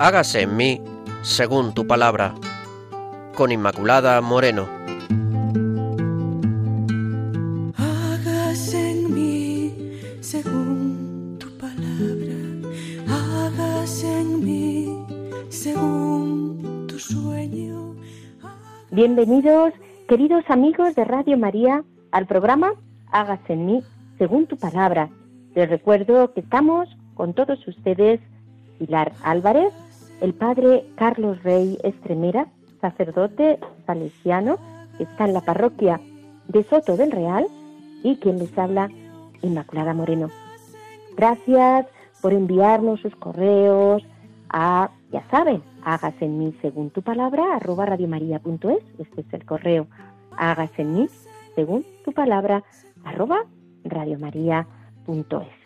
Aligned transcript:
hágase 0.00 0.40
en 0.40 0.56
mí 0.56 0.80
según 1.20 1.74
tu 1.74 1.86
palabra. 1.86 2.34
Con 3.36 3.52
Inmaculada 3.52 4.18
Moreno. 4.22 4.66
Hágase 7.76 8.92
en 8.92 9.14
mí 9.14 9.74
según 10.20 11.36
tu 11.38 11.48
palabra. 11.58 12.34
Hágase 13.08 14.20
en 14.20 14.42
mí 14.42 15.04
según 15.50 16.86
tu 16.88 16.98
sueño. 16.98 17.94
Bienvenidos, 18.90 19.74
queridos 20.08 20.44
amigos 20.48 20.94
de 20.94 21.04
Radio 21.04 21.36
María, 21.36 21.84
al 22.10 22.26
programa 22.26 22.72
Hágase 23.12 23.52
en 23.52 23.66
mí 23.66 23.82
según 24.16 24.46
tu 24.46 24.56
palabra. 24.56 25.10
Les 25.54 25.68
recuerdo 25.68 26.32
que 26.32 26.40
estamos 26.40 26.88
con 27.14 27.34
todos 27.34 27.58
ustedes 27.68 28.20
Pilar 28.80 29.12
Álvarez, 29.22 29.74
el 30.20 30.34
padre 30.34 30.86
Carlos 30.96 31.42
Rey 31.42 31.78
Estremera, 31.82 32.46
sacerdote 32.80 33.58
salesiano 33.86 34.58
está 34.98 35.24
en 35.24 35.32
la 35.32 35.40
parroquia 35.40 36.00
de 36.48 36.62
Soto 36.64 36.96
del 36.96 37.10
Real 37.10 37.46
y 38.02 38.16
quien 38.16 38.38
les 38.38 38.56
habla, 38.58 38.90
Inmaculada 39.42 39.94
Moreno. 39.94 40.28
Gracias 41.16 41.86
por 42.20 42.32
enviarnos 42.32 43.00
sus 43.00 43.14
correos 43.16 44.02
a, 44.50 44.90
ya 45.10 45.22
saben, 45.30 45.62
hágase 45.82 46.26
en 46.26 46.38
mí 46.38 46.54
según 46.60 46.90
tu 46.90 47.02
palabra, 47.02 47.54
arroba 47.54 47.86
radiomaria.es, 47.86 48.82
este 48.98 49.20
es 49.22 49.32
el 49.32 49.44
correo, 49.44 49.86
hágase 50.36 50.82
en 50.82 50.94
mí 50.94 51.08
según 51.54 51.84
tu 52.04 52.12
palabra, 52.12 52.62
arroba 53.04 53.44
radiomaria.es. 53.84 55.59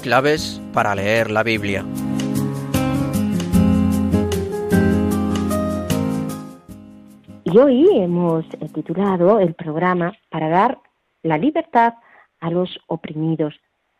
Claves 0.00 0.60
para 0.72 0.94
leer 0.94 1.30
la 1.30 1.42
Biblia. 1.42 1.84
Y 7.44 7.58
hoy 7.58 7.88
hemos 7.98 8.46
titulado 8.72 9.40
el 9.40 9.54
programa 9.54 10.12
para 10.30 10.48
dar 10.48 10.78
la 11.22 11.36
libertad 11.36 11.94
a 12.40 12.50
los 12.50 12.78
oprimidos, 12.86 13.54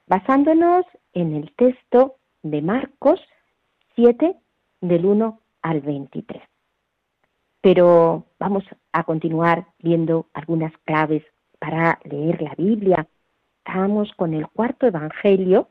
basándonos 0.06 0.86
en 1.12 1.34
el 1.34 1.52
texto 1.56 2.16
de 2.42 2.62
Marcos 2.62 3.20
7 3.96 4.36
del 4.80 5.04
1 5.04 5.40
al 5.62 5.80
23. 5.80 6.42
Pero 7.60 8.24
vamos 8.38 8.64
a 8.92 9.04
continuar 9.04 9.66
viendo 9.78 10.26
algunas 10.32 10.72
claves 10.84 11.24
para 11.58 11.98
leer 12.04 12.40
la 12.40 12.54
Biblia. 12.56 13.06
Estamos 13.64 14.10
con 14.16 14.32
el 14.32 14.48
cuarto 14.48 14.86
Evangelio 14.86 15.68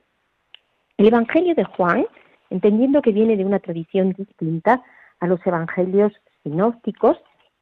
el 0.99 1.07
Evangelio 1.07 1.55
de 1.55 1.63
Juan, 1.63 2.05
entendiendo 2.49 3.01
que 3.01 3.13
viene 3.13 3.37
de 3.37 3.45
una 3.45 3.59
tradición 3.59 4.11
distinta 4.11 4.83
a 5.21 5.27
los 5.27 5.39
evangelios 5.47 6.11
sinópticos 6.43 7.17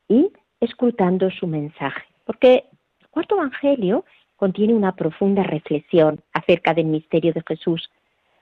y 0.08 0.32
escrutando 0.60 1.30
su 1.30 1.46
mensaje, 1.46 2.04
porque 2.26 2.66
el 3.00 3.08
cuarto 3.10 3.36
Evangelio 3.36 4.06
contiene 4.38 4.74
una 4.74 4.96
profunda 4.96 5.44
reflexión 5.44 6.20
acerca 6.34 6.74
del 6.74 6.88
misterio 6.88 7.32
de 7.32 7.44
Jesús. 7.48 7.92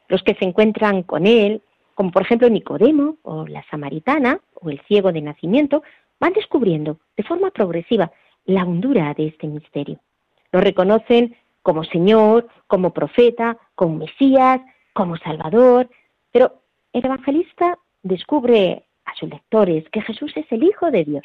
Los 0.07 0.23
que 0.23 0.33
se 0.35 0.45
encuentran 0.45 1.03
con 1.03 1.27
él, 1.27 1.61
como 1.93 2.11
por 2.11 2.21
ejemplo 2.21 2.49
Nicodemo 2.49 3.17
o 3.23 3.45
la 3.47 3.65
samaritana 3.69 4.39
o 4.53 4.69
el 4.69 4.79
ciego 4.87 5.11
de 5.11 5.21
nacimiento, 5.21 5.83
van 6.21 6.31
descubriendo 6.31 6.99
de 7.17 7.23
forma 7.23 7.51
progresiva 7.51 8.13
la 8.45 8.63
hondura 8.63 9.13
de 9.13 9.27
este 9.27 9.47
misterio. 9.47 9.99
Lo 10.53 10.61
reconocen 10.61 11.35
como 11.63 11.83
Señor, 11.83 12.47
como 12.67 12.93
profeta, 12.93 13.57
como 13.75 13.97
Mesías, 13.97 14.61
como 14.95 15.17
Salvador, 15.17 15.89
pero 16.31 16.61
el 16.93 17.05
evangelista 17.05 17.77
descubre 18.01 18.85
a 19.03 19.13
sus 19.15 19.29
lectores 19.29 19.83
que 19.89 20.01
Jesús 20.01 20.31
es 20.37 20.49
el 20.51 20.63
Hijo 20.63 20.89
de 20.89 21.03
Dios. 21.03 21.23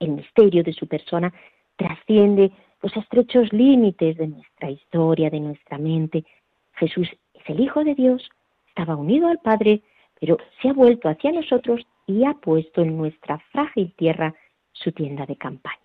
El 0.00 0.10
misterio 0.10 0.64
de 0.64 0.72
su 0.72 0.88
persona 0.88 1.32
trasciende 1.76 2.50
los 2.82 2.94
estrechos 2.96 3.52
límites 3.52 4.16
de 4.16 4.26
nuestra 4.26 4.68
historia, 4.68 5.30
de 5.30 5.38
nuestra 5.38 5.78
mente. 5.78 6.24
Jesús 6.72 7.08
es 7.34 7.42
el 7.46 7.60
Hijo 7.60 7.84
de 7.84 7.94
Dios, 7.94 8.28
estaba 8.66 8.96
unido 8.96 9.28
al 9.28 9.38
Padre, 9.38 9.82
pero 10.18 10.36
se 10.60 10.68
ha 10.68 10.72
vuelto 10.72 11.08
hacia 11.08 11.30
nosotros 11.30 11.86
y 12.08 12.24
ha 12.24 12.34
puesto 12.34 12.82
en 12.82 12.96
nuestra 12.96 13.38
frágil 13.52 13.94
tierra 13.94 14.34
su 14.72 14.90
tienda 14.90 15.24
de 15.24 15.36
campaña. 15.36 15.76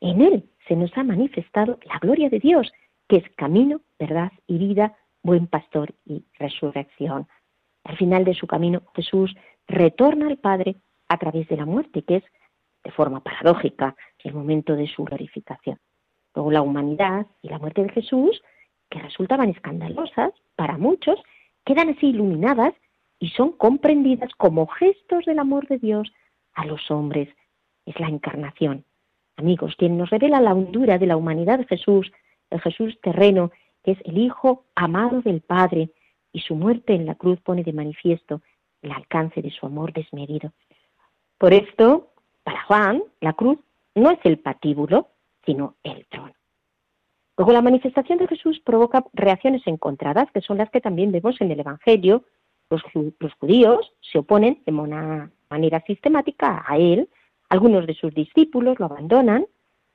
En 0.00 0.22
Él 0.22 0.48
se 0.68 0.76
nos 0.76 0.96
ha 0.96 1.02
manifestado 1.02 1.80
la 1.84 1.98
gloria 1.98 2.28
de 2.28 2.38
Dios, 2.38 2.72
que 3.08 3.16
es 3.16 3.24
camino, 3.34 3.80
verdad 3.98 4.30
y 4.46 4.58
vida, 4.58 4.96
buen 5.26 5.46
pastor 5.48 5.94
y 6.06 6.24
resurrección. 6.38 7.28
Al 7.84 7.96
final 7.96 8.24
de 8.24 8.34
su 8.34 8.46
camino, 8.46 8.82
Jesús 8.94 9.36
retorna 9.66 10.28
al 10.28 10.38
Padre 10.38 10.76
a 11.08 11.18
través 11.18 11.48
de 11.48 11.56
la 11.56 11.66
muerte, 11.66 12.02
que 12.02 12.16
es, 12.16 12.24
de 12.82 12.92
forma 12.92 13.22
paradójica, 13.22 13.94
el 14.26 14.34
momento 14.34 14.74
de 14.74 14.88
su 14.88 15.04
glorificación. 15.04 15.78
Luego 16.34 16.50
la 16.50 16.62
humanidad 16.62 17.26
y 17.42 17.48
la 17.48 17.58
muerte 17.58 17.82
de 17.82 17.90
Jesús, 17.90 18.42
que 18.90 19.00
resultaban 19.00 19.50
escandalosas 19.50 20.32
para 20.56 20.78
muchos, 20.78 21.20
quedan 21.64 21.90
así 21.90 22.08
iluminadas 22.08 22.74
y 23.18 23.28
son 23.30 23.52
comprendidas 23.52 24.32
como 24.36 24.66
gestos 24.66 25.24
del 25.24 25.38
amor 25.38 25.66
de 25.68 25.78
Dios 25.78 26.12
a 26.54 26.66
los 26.66 26.90
hombres. 26.90 27.28
Es 27.86 27.98
la 28.00 28.08
encarnación. 28.08 28.84
Amigos, 29.36 29.74
quien 29.76 29.96
nos 29.96 30.10
revela 30.10 30.40
la 30.40 30.54
hondura 30.54 30.98
de 30.98 31.06
la 31.06 31.16
humanidad 31.16 31.58
de 31.58 31.66
Jesús, 31.66 32.10
el 32.50 32.60
Jesús 32.60 32.98
terreno 33.00 33.50
que 33.86 33.92
es 33.92 33.98
el 34.04 34.18
Hijo 34.18 34.64
amado 34.74 35.22
del 35.22 35.42
Padre, 35.42 35.90
y 36.32 36.40
su 36.40 36.56
muerte 36.56 36.92
en 36.92 37.06
la 37.06 37.14
cruz 37.14 37.40
pone 37.40 37.62
de 37.62 37.72
manifiesto 37.72 38.42
el 38.82 38.90
alcance 38.90 39.40
de 39.40 39.50
su 39.50 39.64
amor 39.64 39.92
desmedido. 39.92 40.52
Por 41.38 41.54
esto, 41.54 42.10
para 42.42 42.64
Juan, 42.64 43.04
la 43.20 43.34
cruz 43.34 43.58
no 43.94 44.10
es 44.10 44.18
el 44.24 44.40
patíbulo, 44.40 45.10
sino 45.44 45.76
el 45.84 46.04
trono. 46.06 46.34
Luego 47.36 47.52
la 47.52 47.62
manifestación 47.62 48.18
de 48.18 48.26
Jesús 48.26 48.58
provoca 48.58 49.04
reacciones 49.12 49.62
encontradas, 49.66 50.32
que 50.32 50.40
son 50.40 50.58
las 50.58 50.68
que 50.70 50.80
también 50.80 51.12
vemos 51.12 51.40
en 51.40 51.52
el 51.52 51.60
Evangelio. 51.60 52.24
Los, 52.68 52.82
judíos 53.38 53.92
se 54.00 54.18
oponen 54.18 54.62
de 54.66 54.72
una 54.72 55.30
manera 55.48 55.80
sistemática 55.86 56.64
a 56.66 56.76
él, 56.76 57.08
algunos 57.48 57.86
de 57.86 57.94
sus 57.94 58.12
discípulos 58.12 58.80
lo 58.80 58.86
abandonan, 58.86 59.46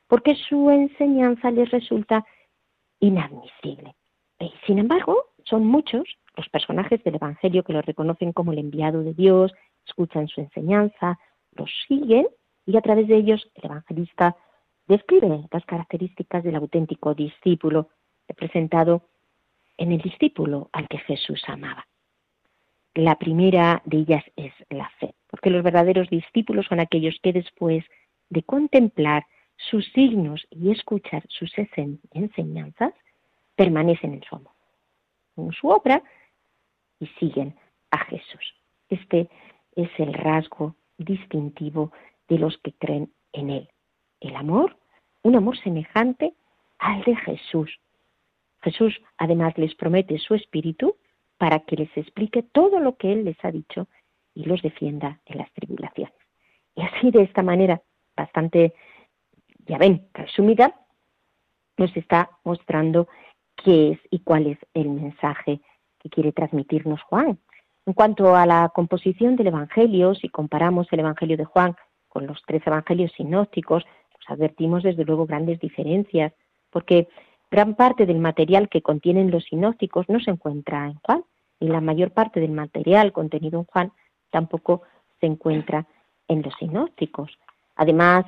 porque 0.08 0.36
su 0.36 0.70
enseñanza 0.70 1.52
les 1.52 1.70
resulta 1.72 2.26
inadmisible. 3.02 3.96
Y, 4.40 4.54
sin 4.66 4.80
embargo, 4.80 5.26
son 5.44 5.68
muchos 5.68 6.04
los 6.38 6.48
personajes 6.48 7.04
del 7.04 7.16
Evangelio 7.16 7.64
que 7.64 7.74
lo 7.74 7.82
reconocen 7.82 8.32
como 8.32 8.54
el 8.54 8.60
enviado 8.60 9.04
de 9.04 9.14
Dios, 9.14 9.52
escuchan 9.86 10.30
su 10.30 10.40
enseñanza, 10.40 11.20
los 11.52 11.70
siguen 11.88 12.28
y 12.66 12.78
a 12.78 12.82
través 12.82 13.08
de 13.08 13.18
ellos 13.18 13.52
el 13.56 13.66
evangelista 13.66 14.38
describe 14.88 15.46
las 15.52 15.66
características 15.66 16.44
del 16.44 16.56
auténtico 16.56 17.14
discípulo 17.14 17.90
representado 18.28 19.04
en 19.78 19.92
el 19.92 20.02
discípulo 20.02 20.70
al 20.72 20.88
que 20.88 21.00
Jesús 21.00 21.42
amaba. 21.48 21.88
La 22.94 23.16
primera 23.16 23.82
de 23.86 23.98
ellas 23.98 24.24
es 24.36 24.54
la 24.70 24.90
fe, 25.00 25.14
porque 25.30 25.50
los 25.50 25.64
verdaderos 25.64 26.10
discípulos 26.10 26.66
son 26.68 26.80
aquellos 26.80 27.18
que 27.22 27.34
después 27.34 27.84
de 28.30 28.44
contemplar 28.44 29.26
sus 29.58 29.86
signos 29.94 30.46
y 30.50 30.72
escuchar 30.72 31.24
sus 31.30 31.52
enseñanzas, 32.12 32.94
permanecen 33.62 34.16
en 34.16 34.24
su 34.24 34.36
amor, 34.36 34.54
en 35.38 35.52
su 35.52 35.68
obra 35.68 36.02
y 37.00 37.06
siguen 37.20 37.56
a 37.92 38.00
Jesús. 38.06 38.56
Este 38.90 39.30
es 39.76 39.90
el 40.00 40.16
rasgo 40.16 40.76
distintivo 40.98 41.92
de 42.28 42.40
los 42.40 42.58
que 42.58 42.74
creen 42.74 43.14
en 43.34 43.52
Él. 43.52 43.70
El 44.20 44.36
amor, 44.36 44.78
un 45.22 45.36
amor 45.36 45.60
semejante 45.60 46.34
al 46.80 47.04
de 47.04 47.16
Jesús. 47.18 47.70
Jesús 48.64 49.00
además 49.20 49.56
les 49.60 49.76
promete 49.76 50.18
su 50.18 50.34
espíritu 50.34 50.96
para 51.38 51.60
que 51.60 51.76
les 51.76 51.96
explique 51.96 52.42
todo 52.42 52.80
lo 52.80 52.96
que 52.96 53.14
Él 53.14 53.26
les 53.26 53.38
ha 53.46 53.52
dicho 53.52 53.88
y 54.34 54.46
los 54.46 54.64
defienda 54.64 55.20
en 55.28 55.38
las 55.38 55.52
tribulaciones. 55.54 56.16
Y 56.74 56.82
así 56.82 57.12
de 57.12 57.22
esta 57.22 57.44
manera, 57.44 57.80
bastante 58.18 58.74
ya 59.68 59.78
ven, 59.78 60.08
resumida, 60.16 60.74
nos 61.78 61.96
está 61.96 62.32
mostrando 62.44 63.08
qué 63.64 63.92
es 63.92 64.00
y 64.10 64.20
cuál 64.20 64.48
es 64.48 64.58
el 64.74 64.90
mensaje 64.90 65.62
que 66.00 66.10
quiere 66.10 66.32
transmitirnos 66.32 67.02
Juan. 67.04 67.40
En 67.86 67.94
cuanto 67.94 68.36
a 68.36 68.46
la 68.46 68.70
composición 68.70 69.36
del 69.36 69.48
Evangelio, 69.48 70.14
si 70.16 70.30
comparamos 70.30 70.88
el 70.92 71.00
Evangelio 71.00 71.38
de 71.38 71.46
Juan 71.46 71.76
con 72.10 72.28
los 72.28 72.42
tres 72.46 72.62
Evangelios 72.66 73.12
sinópticos, 73.14 73.84
pues 74.14 74.30
advertimos 74.30 74.84
desde 74.84 75.06
luego 75.06 75.26
grandes 75.26 75.60
diferencias, 75.60 76.34
porque 76.70 77.08
gran 77.50 77.76
parte 77.76 78.06
del 78.06 78.20
material 78.20 78.70
que 78.70 78.82
contienen 78.82 79.32
los 79.32 79.46
sinópticos 79.46 80.08
no 80.10 80.20
se 80.20 80.32
encuentra 80.32 80.86
en 80.86 80.96
Juan, 81.04 81.24
y 81.60 81.68
la 81.68 81.82
mayor 81.82 82.12
parte 82.12 82.40
del 82.40 82.52
material 82.52 83.12
contenido 83.12 83.60
en 83.60 83.66
Juan 83.66 83.92
tampoco 84.30 84.84
se 85.20 85.28
encuentra 85.28 85.88
en 86.28 86.42
los 86.42 86.54
sinópticos. 86.56 87.38
Además, 87.76 88.26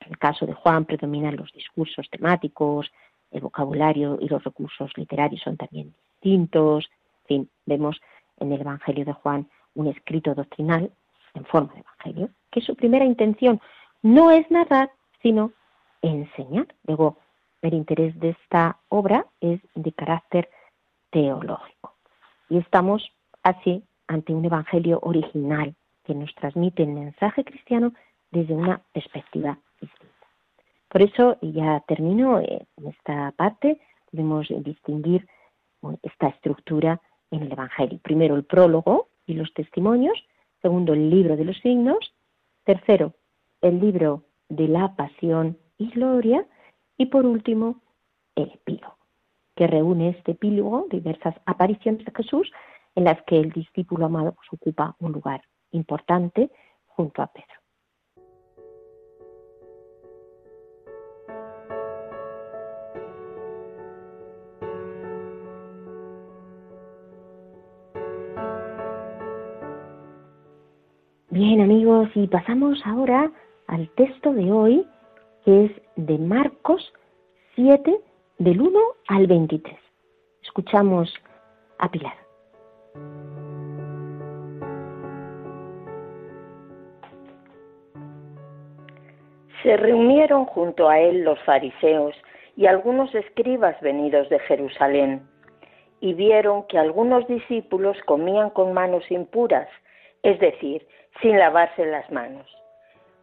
En 0.00 0.12
el 0.12 0.18
caso 0.18 0.46
de 0.46 0.52
Juan 0.52 0.84
predominan 0.84 1.36
los 1.36 1.52
discursos 1.52 2.08
temáticos, 2.10 2.90
el 3.34 3.40
vocabulario 3.40 4.16
y 4.20 4.28
los 4.28 4.42
recursos 4.42 4.90
literarios 4.96 5.42
son 5.42 5.56
también 5.56 5.92
distintos. 6.22 6.88
En 7.22 7.26
fin, 7.26 7.50
vemos 7.66 8.00
en 8.38 8.52
el 8.52 8.60
Evangelio 8.60 9.04
de 9.04 9.12
Juan 9.12 9.48
un 9.74 9.88
escrito 9.88 10.34
doctrinal 10.34 10.90
en 11.34 11.44
forma 11.44 11.74
de 11.74 11.80
Evangelio, 11.80 12.30
que 12.50 12.60
su 12.60 12.76
primera 12.76 13.04
intención 13.04 13.60
no 14.02 14.30
es 14.30 14.48
narrar, 14.50 14.92
sino 15.20 15.52
enseñar. 16.00 16.68
Luego, 16.86 17.18
el 17.60 17.74
interés 17.74 18.18
de 18.20 18.30
esta 18.30 18.78
obra 18.88 19.26
es 19.40 19.60
de 19.74 19.92
carácter 19.92 20.48
teológico. 21.10 21.94
Y 22.48 22.58
estamos 22.58 23.10
así 23.42 23.82
ante 24.06 24.32
un 24.32 24.44
Evangelio 24.44 25.00
original 25.02 25.74
que 26.04 26.14
nos 26.14 26.32
transmite 26.34 26.82
el 26.82 26.90
mensaje 26.90 27.44
cristiano 27.44 27.92
desde 28.30 28.54
una 28.54 28.80
perspectiva 28.92 29.58
distinta. 29.80 30.13
Por 30.94 31.02
eso, 31.02 31.38
ya 31.42 31.80
termino 31.88 32.38
eh, 32.38 32.68
esta 32.86 33.32
parte, 33.32 33.80
podemos 34.12 34.46
distinguir 34.60 35.26
esta 36.04 36.28
estructura 36.28 37.00
en 37.32 37.42
el 37.42 37.50
Evangelio. 37.50 37.98
Primero 37.98 38.36
el 38.36 38.44
prólogo 38.44 39.08
y 39.26 39.34
los 39.34 39.52
testimonios, 39.54 40.16
segundo 40.62 40.92
el 40.92 41.10
libro 41.10 41.36
de 41.36 41.46
los 41.46 41.58
signos, 41.58 42.14
tercero 42.62 43.12
el 43.60 43.80
libro 43.80 44.22
de 44.48 44.68
la 44.68 44.94
pasión 44.94 45.58
y 45.78 45.90
gloria 45.90 46.46
y 46.96 47.06
por 47.06 47.26
último 47.26 47.82
el 48.36 48.52
epílogo, 48.52 48.96
que 49.56 49.66
reúne 49.66 50.10
este 50.10 50.30
epílogo 50.30 50.86
diversas 50.88 51.34
apariciones 51.44 52.04
de 52.04 52.12
Jesús 52.14 52.52
en 52.94 53.02
las 53.02 53.20
que 53.24 53.40
el 53.40 53.50
discípulo 53.50 54.06
amado 54.06 54.34
pues, 54.34 54.46
ocupa 54.52 54.94
un 55.00 55.10
lugar 55.10 55.42
importante 55.72 56.52
junto 56.86 57.20
a 57.20 57.26
Pedro. 57.26 57.63
Amigos, 71.64 72.10
y 72.14 72.26
pasamos 72.26 72.78
ahora 72.84 73.32
al 73.68 73.88
texto 73.94 74.34
de 74.34 74.52
hoy, 74.52 74.86
que 75.46 75.64
es 75.64 75.70
de 75.96 76.18
Marcos 76.18 76.92
7, 77.54 78.00
del 78.36 78.60
1 78.60 78.78
al 79.08 79.26
23. 79.26 79.74
Escuchamos 80.42 81.10
a 81.78 81.90
Pilar. 81.90 82.12
Se 89.62 89.74
reunieron 89.78 90.44
junto 90.44 90.90
a 90.90 91.00
él 91.00 91.24
los 91.24 91.40
fariseos 91.44 92.14
y 92.56 92.66
algunos 92.66 93.14
escribas 93.14 93.80
venidos 93.80 94.28
de 94.28 94.38
Jerusalén, 94.40 95.26
y 96.00 96.12
vieron 96.12 96.64
que 96.66 96.76
algunos 96.76 97.26
discípulos 97.26 97.96
comían 98.04 98.50
con 98.50 98.74
manos 98.74 99.10
impuras, 99.10 99.68
es 100.22 100.38
decir, 100.40 100.86
sin 101.20 101.38
lavarse 101.38 101.86
las 101.86 102.10
manos. 102.10 102.46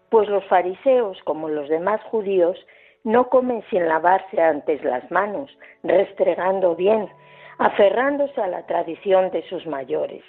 Pues 0.10 0.28
los 0.28 0.44
fariseos, 0.46 1.22
como 1.24 1.50
los 1.50 1.70
demás 1.70 2.02
judíos, 2.04 2.58
no 3.04 3.30
comen 3.30 3.64
sin 3.70 3.88
lavarse 3.88 4.42
antes 4.42 4.84
las 4.84 5.10
manos, 5.10 5.58
restregando 5.84 6.76
bien, 6.76 7.10
aferrándose 7.58 8.42
a 8.42 8.48
la 8.48 8.66
tradición 8.66 9.32
de 9.32 9.42
sus 9.50 9.66
mayores. 9.66 10.24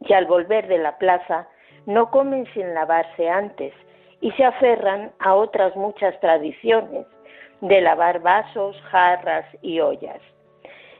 Y 0.00 0.12
al 0.12 0.26
volver 0.26 0.68
de 0.68 0.78
la 0.78 0.98
plaza, 0.98 1.48
no 1.86 2.10
comen 2.10 2.46
sin 2.52 2.74
lavarse 2.74 3.28
antes 3.28 3.72
y 4.20 4.30
se 4.32 4.44
aferran 4.44 5.12
a 5.18 5.34
otras 5.34 5.74
muchas 5.76 6.18
tradiciones 6.20 7.06
de 7.60 7.80
lavar 7.80 8.20
vasos, 8.20 8.80
jarras 8.90 9.46
y 9.62 9.80
ollas. 9.80 10.20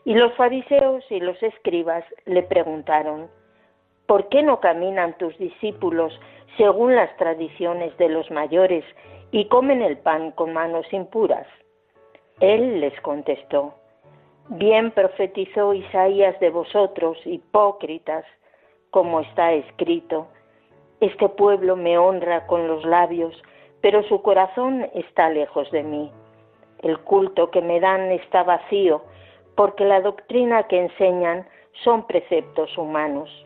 Y 0.05 0.15
los 0.15 0.33
fariseos 0.35 1.05
y 1.11 1.21
los 1.21 1.41
escribas 1.43 2.05
le 2.25 2.43
preguntaron, 2.43 3.29
¿por 4.07 4.29
qué 4.29 4.43
no 4.43 4.61
caminan 4.61 5.17
tus 5.19 5.37
discípulos 5.39 6.19
según 6.57 6.95
las 6.95 7.15
tradiciones 7.17 7.97
de 7.99 8.09
los 8.09 8.31
mayores 8.31 8.85
y 9.31 9.47
comen 9.47 9.83
el 9.83 9.99
pan 9.99 10.31
con 10.33 10.53
manos 10.53 10.87
impuras? 10.93 11.47
Él 12.41 12.81
les 12.81 12.99
contestó, 13.01 13.75
bien 14.49 14.91
profetizó 14.91 15.75
Isaías 15.75 16.39
de 16.41 16.51
vosotros, 16.51 17.19
hipócritas, 17.25 18.25
como 18.91 19.21
está 19.21 19.53
escrito, 19.53 20.29
este 21.01 21.29
pueblo 21.29 21.77
me 21.77 21.99
honra 21.99 22.47
con 22.47 22.67
los 22.67 22.85
labios, 22.85 23.35
pero 23.83 24.03
su 24.05 24.23
corazón 24.23 24.89
está 24.95 25.29
lejos 25.29 25.71
de 25.71 25.83
mí. 25.83 26.11
El 26.83 26.99
culto 27.01 27.51
que 27.51 27.61
me 27.61 27.81
dan 27.81 28.13
está 28.13 28.43
vacío, 28.43 29.03
porque 29.57 29.85
la 29.85 30.01
doctrina 30.01 30.63
que 30.65 30.81
enseñan 30.81 31.47
son 31.85 32.07
preceptos 32.07 32.77
humanos. 32.79 33.46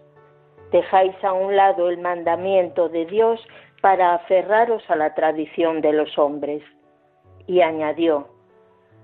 Dejáis 0.70 1.14
a 1.25 1.32
un 1.32 1.56
lado 1.56 1.88
el 1.88 1.99
mandamiento 1.99 2.88
de 2.88 3.06
Dios 3.06 3.40
para 3.81 4.14
aferraros 4.14 4.82
a 4.88 4.96
la 4.96 5.14
tradición 5.14 5.81
de 5.81 5.93
los 5.93 6.17
hombres. 6.19 6.62
Y 7.46 7.61
añadió, 7.62 8.28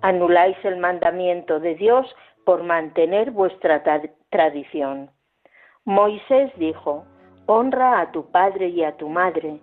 anuláis 0.02 0.56
el 0.64 0.76
mandamiento 0.76 1.58
de 1.58 1.74
Dios 1.74 2.14
por 2.44 2.62
mantener 2.62 3.32
vuestra 3.32 3.82
tradición. 4.30 5.10
Moisés 5.84 6.52
dijo, 6.56 7.04
honra 7.46 8.00
a 8.00 8.12
tu 8.12 8.30
padre 8.30 8.68
y 8.68 8.84
a 8.84 8.96
tu 8.96 9.08
madre, 9.08 9.60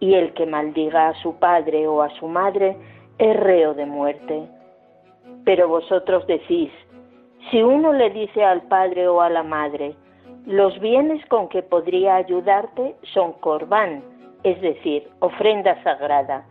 y 0.00 0.14
el 0.14 0.32
que 0.34 0.46
maldiga 0.46 1.08
a 1.08 1.14
su 1.14 1.38
padre 1.38 1.88
o 1.88 2.02
a 2.02 2.10
su 2.10 2.28
madre 2.28 2.76
es 3.18 3.36
reo 3.36 3.74
de 3.74 3.86
muerte. 3.86 4.48
Pero 5.44 5.66
vosotros 5.68 6.26
decís, 6.28 6.70
si 7.50 7.62
uno 7.62 7.92
le 7.92 8.10
dice 8.10 8.44
al 8.44 8.62
padre 8.62 9.08
o 9.08 9.20
a 9.20 9.30
la 9.30 9.42
madre, 9.42 9.96
los 10.48 10.80
bienes 10.80 11.22
con 11.26 11.50
que 11.50 11.62
podría 11.62 12.16
ayudarte 12.16 12.96
son 13.12 13.34
corbán, 13.34 14.02
es 14.44 14.58
decir, 14.62 15.06
ofrenda 15.18 15.82
sagrada. 15.82 16.46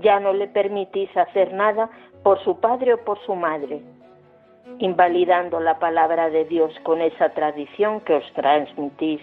Ya 0.00 0.18
no 0.18 0.32
le 0.32 0.48
permitís 0.48 1.16
hacer 1.16 1.52
nada 1.54 1.88
por 2.24 2.42
su 2.42 2.58
padre 2.58 2.94
o 2.94 3.04
por 3.04 3.20
su 3.24 3.36
madre, 3.36 3.80
invalidando 4.80 5.60
la 5.60 5.78
palabra 5.78 6.30
de 6.30 6.46
Dios 6.46 6.74
con 6.82 7.00
esa 7.00 7.28
tradición 7.28 8.00
que 8.00 8.14
os 8.14 8.32
transmitís 8.32 9.20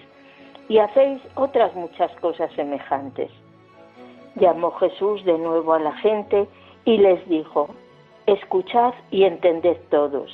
y 0.69 0.77
hacéis 0.77 1.21
otras 1.35 1.75
muchas 1.75 2.09
cosas 2.21 2.49
semejantes. 2.53 3.29
Llamó 4.35 4.71
Jesús 4.79 5.25
de 5.25 5.37
nuevo 5.37 5.73
a 5.73 5.79
la 5.79 5.93
gente 5.97 6.47
y 6.85 6.99
les 6.99 7.27
dijo, 7.27 7.67
escuchad 8.27 8.93
y 9.11 9.25
entended 9.25 9.75
todos 9.89 10.31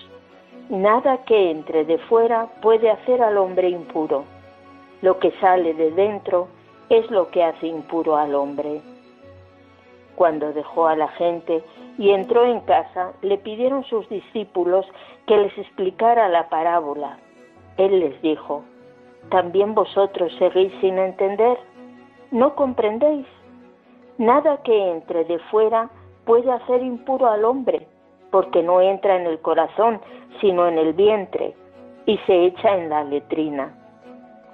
Nada 0.69 1.19
que 1.25 1.51
entre 1.51 1.85
de 1.85 1.99
fuera 1.99 2.47
puede 2.63 2.89
hacer 2.89 3.21
al 3.21 3.37
hombre 3.37 3.69
impuro. 3.69 4.25
Lo 5.03 5.19
que 5.19 5.29
sale 5.39 5.75
de 5.75 5.91
dentro 5.91 6.47
es 6.89 7.09
lo 7.11 7.29
que 7.29 7.43
hace 7.43 7.67
impuro 7.67 8.15
al 8.15 8.33
hombre. 8.33 8.81
Cuando 10.15 10.53
dejó 10.53 10.87
a 10.87 10.95
la 10.95 11.07
gente 11.09 11.63
y 11.99 12.09
entró 12.09 12.45
en 12.45 12.61
casa, 12.61 13.13
le 13.21 13.37
pidieron 13.37 13.83
sus 13.83 14.09
discípulos 14.09 14.87
que 15.27 15.37
les 15.37 15.55
explicara 15.55 16.29
la 16.29 16.49
parábola. 16.49 17.19
Él 17.77 17.99
les 17.99 18.19
dijo, 18.23 18.63
¿también 19.29 19.75
vosotros 19.75 20.33
seguís 20.39 20.73
sin 20.81 20.97
entender? 20.97 21.59
¿No 22.31 22.55
comprendéis? 22.55 23.27
Nada 24.17 24.57
que 24.63 24.89
entre 24.89 25.25
de 25.25 25.37
fuera 25.51 25.91
puede 26.25 26.51
hacer 26.51 26.81
impuro 26.81 27.27
al 27.27 27.45
hombre 27.45 27.87
porque 28.35 28.61
no 28.61 28.81
entra 28.81 29.15
en 29.15 29.27
el 29.27 29.39
corazón, 29.39 30.01
sino 30.41 30.67
en 30.67 30.77
el 30.77 30.91
vientre, 30.91 31.55
y 32.05 32.17
se 32.27 32.47
echa 32.47 32.75
en 32.75 32.89
la 32.89 33.05
letrina. 33.05 33.73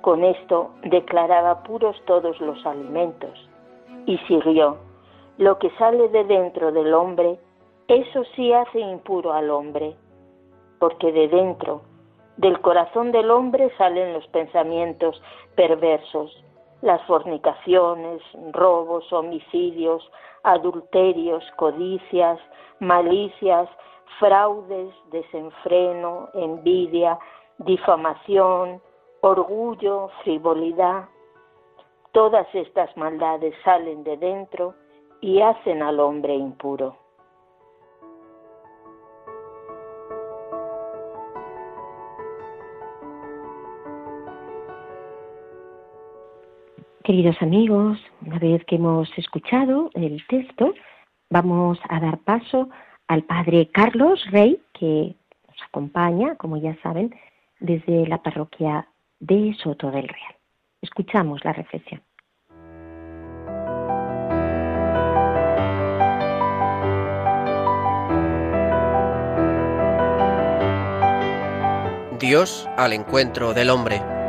Con 0.02 0.24
esto 0.24 0.70
declaraba 0.84 1.64
puros 1.64 2.00
todos 2.06 2.40
los 2.42 2.64
alimentos. 2.64 3.50
Y 4.06 4.20
siguió, 4.28 4.78
lo 5.40 5.58
que 5.58 5.72
sale 5.80 6.10
de 6.10 6.24
dentro 6.26 6.72
del 6.72 6.94
hombre, 6.94 7.40
eso 7.88 8.24
sí 8.36 8.54
hace 8.54 8.80
impuro 8.82 9.34
al 9.34 9.50
hombre, 9.50 9.96
porque 10.78 11.12
de 11.12 11.28
dentro, 11.30 11.82
del 12.38 12.62
corazón 12.62 13.12
del 13.12 13.32
hombre 13.32 13.72
salen 13.80 14.14
los 14.14 14.28
pensamientos 14.28 15.20
perversos, 15.56 16.44
las 16.82 17.02
fornicaciones, 17.06 18.22
robos, 18.52 19.12
homicidios, 19.14 20.10
adulterios, 20.44 21.44
codicias, 21.58 22.40
malicias, 22.80 23.70
fraudes, 24.20 24.94
desenfreno, 25.12 26.30
envidia, 26.34 27.20
difamación, 27.60 28.82
orgullo, 29.22 30.10
frivolidad. 30.24 31.06
Todas 32.12 32.48
estas 32.54 32.96
maldades 32.98 33.54
salen 33.64 34.04
de 34.04 34.18
dentro 34.18 34.74
y 35.22 35.42
hacen 35.42 35.84
al 35.84 36.00
hombre 36.00 36.34
impuro. 36.36 37.01
Queridos 47.04 47.42
amigos, 47.42 47.98
una 48.24 48.38
vez 48.38 48.64
que 48.66 48.76
hemos 48.76 49.10
escuchado 49.18 49.90
el 49.96 50.24
texto, 50.28 50.76
vamos 51.32 51.80
a 51.90 52.00
dar 52.00 52.20
paso 52.20 52.70
al 53.08 53.24
Padre 53.24 53.70
Carlos 53.72 54.24
Rey, 54.30 54.62
que 54.72 55.16
nos 55.48 55.58
acompaña, 55.68 56.36
como 56.36 56.58
ya 56.58 56.78
saben, 56.84 57.16
desde 57.60 58.06
la 58.06 58.22
parroquia 58.22 58.88
de 59.20 59.56
Soto 59.56 59.90
del 59.90 60.08
Real. 60.08 60.36
Escuchamos 60.84 61.44
la 61.44 61.54
reflexión. 61.54 62.02
Dios 72.20 72.70
al 72.78 72.94
encuentro 72.94 73.56
del 73.56 73.72
hombre. 73.72 74.21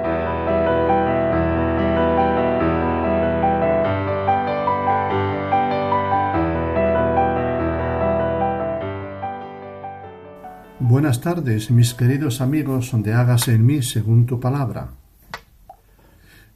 Buenas 10.93 11.23
tardes, 11.23 11.71
mis 11.71 11.95
queridos 11.95 12.43
amigos, 12.43 12.91
donde 12.91 13.15
hágase 13.15 13.55
en 13.55 13.65
mí 13.65 13.81
según 13.81 14.27
tu 14.27 14.39
palabra. 14.39 14.91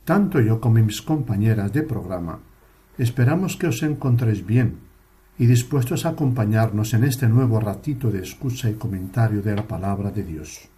Tanto 0.04 0.42
yo 0.42 0.60
como 0.60 0.74
mis 0.84 1.00
compañeras 1.00 1.72
de 1.72 1.82
programa 1.82 2.40
esperamos 2.98 3.56
que 3.56 3.68
os 3.68 3.82
encontréis 3.82 4.44
bien 4.44 4.76
y 5.38 5.46
dispuestos 5.46 6.04
a 6.04 6.10
acompañarnos 6.10 6.92
en 6.92 7.04
este 7.04 7.28
nuevo 7.28 7.60
ratito 7.60 8.10
de 8.10 8.20
escucha 8.20 8.68
y 8.68 8.74
comentario 8.74 9.40
de 9.40 9.56
la 9.56 9.66
palabra 9.66 10.10
de 10.10 10.22
Dios. 10.22 10.68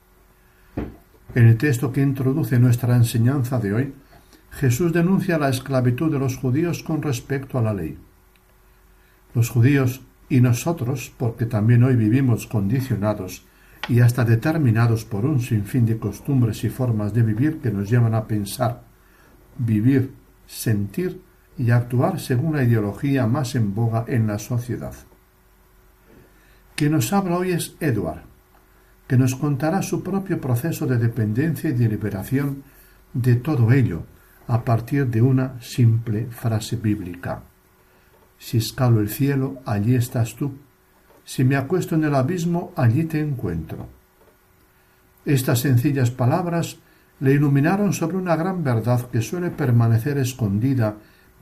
En 1.34 1.48
el 1.48 1.56
texto 1.56 1.90
que 1.90 2.00
introduce 2.00 2.60
nuestra 2.60 2.94
enseñanza 2.94 3.58
de 3.58 3.74
hoy, 3.74 3.94
Jesús 4.52 4.92
denuncia 4.92 5.36
la 5.36 5.48
esclavitud 5.48 6.12
de 6.12 6.20
los 6.20 6.36
judíos 6.36 6.84
con 6.84 7.02
respecto 7.02 7.58
a 7.58 7.62
la 7.62 7.74
ley. 7.74 7.98
Los 9.34 9.50
judíos 9.50 10.02
y 10.28 10.40
nosotros, 10.40 11.12
porque 11.16 11.46
también 11.46 11.82
hoy 11.82 11.96
vivimos 11.96 12.46
condicionados 12.46 13.44
y 13.88 14.00
hasta 14.00 14.24
determinados 14.24 15.04
por 15.04 15.24
un 15.24 15.40
sinfín 15.40 15.86
de 15.86 15.98
costumbres 15.98 16.62
y 16.64 16.68
formas 16.68 17.14
de 17.14 17.22
vivir 17.22 17.58
que 17.60 17.70
nos 17.70 17.88
llevan 17.88 18.14
a 18.14 18.26
pensar, 18.26 18.82
vivir, 19.56 20.12
sentir 20.46 21.22
y 21.56 21.70
actuar 21.70 22.20
según 22.20 22.56
la 22.56 22.64
ideología 22.64 23.26
más 23.26 23.54
en 23.54 23.74
boga 23.74 24.04
en 24.06 24.26
la 24.26 24.38
sociedad. 24.38 24.94
Quien 26.76 26.92
nos 26.92 27.12
habla 27.12 27.38
hoy 27.38 27.52
es 27.52 27.74
Edward, 27.80 28.22
que 29.08 29.16
nos 29.16 29.34
contará 29.34 29.82
su 29.82 30.02
propio 30.02 30.40
proceso 30.40 30.86
de 30.86 30.98
dependencia 30.98 31.70
y 31.70 31.72
de 31.72 31.88
liberación 31.88 32.62
de 33.14 33.36
todo 33.36 33.72
ello 33.72 34.04
a 34.46 34.64
partir 34.64 35.06
de 35.06 35.22
una 35.22 35.60
simple 35.60 36.26
frase 36.30 36.76
bíblica. 36.76 37.42
Si 38.38 38.58
escalo 38.58 39.00
el 39.00 39.08
cielo, 39.08 39.60
allí 39.66 39.94
estás 39.94 40.36
tú. 40.36 40.52
Si 41.24 41.44
me 41.44 41.56
acuesto 41.56 41.94
en 41.94 42.04
el 42.04 42.14
abismo, 42.14 42.72
allí 42.76 43.04
te 43.04 43.20
encuentro. 43.20 43.88
Estas 45.24 45.60
sencillas 45.60 46.10
palabras 46.10 46.78
le 47.20 47.32
iluminaron 47.32 47.92
sobre 47.92 48.16
una 48.16 48.36
gran 48.36 48.62
verdad 48.62 49.10
que 49.10 49.20
suele 49.20 49.50
permanecer 49.50 50.18
escondida 50.18 50.96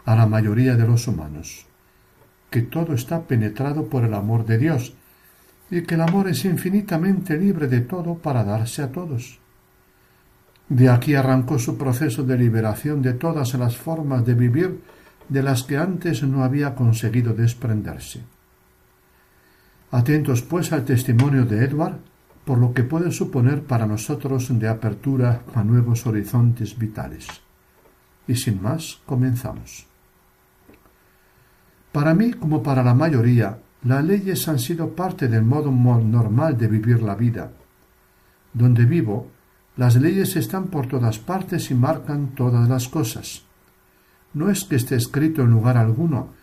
a 0.04 0.16
la 0.16 0.26
mayoría 0.26 0.74
de 0.74 0.86
los 0.86 1.06
humanos, 1.06 1.66
que 2.50 2.62
todo 2.62 2.94
está 2.94 3.22
penetrado 3.22 3.86
por 3.86 4.04
el 4.04 4.14
amor 4.14 4.46
de 4.46 4.58
Dios, 4.58 4.94
y 5.70 5.82
que 5.82 5.96
el 5.96 6.00
amor 6.00 6.28
es 6.28 6.44
infinitamente 6.44 7.36
libre 7.36 7.66
de 7.66 7.80
todo 7.80 8.14
para 8.14 8.44
darse 8.44 8.82
a 8.82 8.90
todos. 8.90 9.38
De 10.68 10.88
aquí 10.88 11.14
arrancó 11.14 11.58
su 11.58 11.76
proceso 11.76 12.22
de 12.24 12.38
liberación 12.38 13.02
de 13.02 13.12
todas 13.14 13.54
las 13.54 13.76
formas 13.76 14.24
de 14.24 14.34
vivir 14.34 14.80
de 15.28 15.42
las 15.42 15.62
que 15.62 15.76
antes 15.76 16.22
no 16.22 16.44
había 16.44 16.74
conseguido 16.74 17.34
desprenderse. 17.34 18.22
Atentos 19.90 20.42
pues 20.42 20.72
al 20.72 20.84
testimonio 20.84 21.44
de 21.44 21.64
Edward, 21.64 21.98
por 22.44 22.58
lo 22.58 22.72
que 22.74 22.84
puede 22.84 23.10
suponer 23.10 23.64
para 23.64 23.86
nosotros 23.86 24.46
de 24.50 24.68
apertura 24.68 25.42
a 25.54 25.64
nuevos 25.64 26.06
horizontes 26.06 26.78
vitales. 26.78 27.26
Y 28.28 28.34
sin 28.34 28.62
más, 28.62 29.00
comenzamos. 29.06 29.86
Para 31.92 32.14
mí, 32.14 32.32
como 32.32 32.62
para 32.62 32.82
la 32.84 32.94
mayoría, 32.94 33.58
las 33.84 34.04
leyes 34.04 34.46
han 34.48 34.58
sido 34.58 34.94
parte 34.94 35.28
del 35.28 35.44
modo 35.44 35.70
normal 35.70 36.58
de 36.58 36.68
vivir 36.68 37.02
la 37.02 37.14
vida. 37.14 37.52
Donde 38.52 38.84
vivo, 38.84 39.30
las 39.76 39.96
leyes 39.96 40.36
están 40.36 40.66
por 40.66 40.88
todas 40.88 41.18
partes 41.18 41.70
y 41.70 41.74
marcan 41.74 42.34
todas 42.34 42.68
las 42.68 42.88
cosas. 42.88 43.45
No 44.36 44.50
es 44.50 44.64
que 44.64 44.76
esté 44.76 44.96
escrito 44.96 45.40
en 45.40 45.50
lugar 45.50 45.78
alguno, 45.78 46.34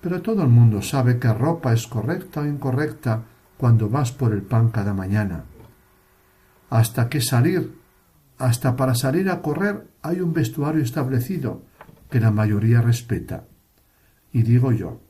pero 0.00 0.22
todo 0.22 0.42
el 0.42 0.48
mundo 0.48 0.80
sabe 0.80 1.18
que 1.18 1.30
ropa 1.34 1.74
es 1.74 1.86
correcta 1.86 2.40
o 2.40 2.46
incorrecta 2.46 3.24
cuando 3.58 3.90
vas 3.90 4.10
por 4.10 4.32
el 4.32 4.40
pan 4.40 4.70
cada 4.70 4.94
mañana. 4.94 5.44
Hasta 6.70 7.10
que 7.10 7.20
salir, 7.20 7.74
hasta 8.38 8.74
para 8.74 8.94
salir 8.94 9.28
a 9.28 9.42
correr 9.42 9.86
hay 10.00 10.22
un 10.22 10.32
vestuario 10.32 10.82
establecido 10.82 11.60
que 12.08 12.20
la 12.20 12.30
mayoría 12.30 12.80
respeta. 12.80 13.44
Y 14.32 14.44
digo 14.44 14.72
yo, 14.72 15.02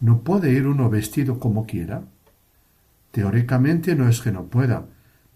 ¿No 0.00 0.22
puede 0.22 0.50
ir 0.50 0.66
uno 0.66 0.90
vestido 0.90 1.38
como 1.38 1.64
quiera? 1.64 2.02
Teóricamente 3.12 3.94
no 3.94 4.08
es 4.08 4.20
que 4.20 4.32
no 4.32 4.46
pueda, 4.46 4.86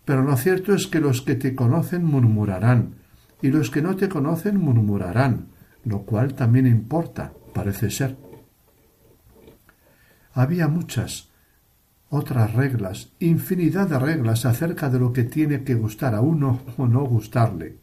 pero 0.05 0.23
lo 0.23 0.37
cierto 0.37 0.75
es 0.75 0.89
que 0.89 0.99
los 0.99 1.23
que 1.23 1.37
te 1.37 1.55
conocen 1.55 2.05
murmurarán, 2.05 2.95
y 3.41 3.53
los 3.53 3.71
que 3.71 3.81
no 3.81 3.95
te 3.95 4.09
conocen 4.09 4.59
murmurarán, 4.59 5.53
lo 5.85 6.03
cual 6.03 6.35
también 6.35 6.67
importa, 6.67 7.33
parece 7.53 7.91
ser. 7.91 8.17
Había 10.33 10.69
muchas 10.69 11.31
otras 12.09 12.53
reglas, 12.55 13.13
infinidad 13.21 13.89
de 13.89 13.99
reglas 13.99 14.45
acerca 14.45 14.91
de 14.91 14.99
lo 14.99 15.13
que 15.13 15.25
tiene 15.25 15.65
que 15.65 15.75
gustar 15.75 16.15
a 16.15 16.21
uno 16.21 16.61
o 16.77 16.87
no 16.87 17.05
gustarle, 17.05 17.79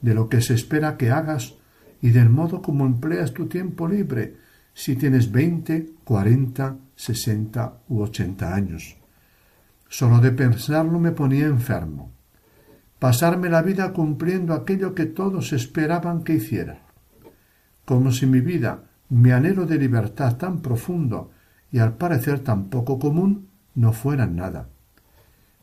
de 0.00 0.14
lo 0.14 0.28
que 0.28 0.40
se 0.40 0.54
espera 0.54 0.96
que 0.96 1.10
hagas 1.10 1.56
y 2.00 2.10
del 2.10 2.30
modo 2.30 2.62
como 2.62 2.86
empleas 2.86 3.32
tu 3.34 3.46
tiempo 3.46 3.86
libre, 3.86 4.36
si 4.72 4.96
tienes 4.96 5.30
veinte, 5.30 5.92
cuarenta, 6.04 6.76
sesenta 6.96 7.82
u 7.88 8.00
ochenta 8.00 8.54
años. 8.54 8.96
Solo 9.88 10.20
de 10.20 10.30
pensarlo 10.30 10.98
me 10.98 11.12
ponía 11.12 11.46
enfermo. 11.46 12.12
Pasarme 12.98 13.48
la 13.48 13.60
vida 13.60 13.92
cumpliendo 13.92 14.54
aquello 14.54 14.94
que 14.94 15.06
todos 15.06 15.52
esperaban 15.52 16.22
que 16.22 16.34
hiciera. 16.34 16.82
Como 17.90 18.12
si 18.12 18.24
mi 18.24 18.40
vida, 18.40 18.84
mi 19.08 19.32
anhelo 19.32 19.66
de 19.66 19.76
libertad 19.76 20.36
tan 20.36 20.62
profundo 20.62 21.32
y 21.72 21.80
al 21.80 21.96
parecer 21.96 22.38
tan 22.38 22.70
poco 22.70 23.00
común, 23.00 23.48
no 23.74 23.92
fueran 23.92 24.36
nada. 24.36 24.68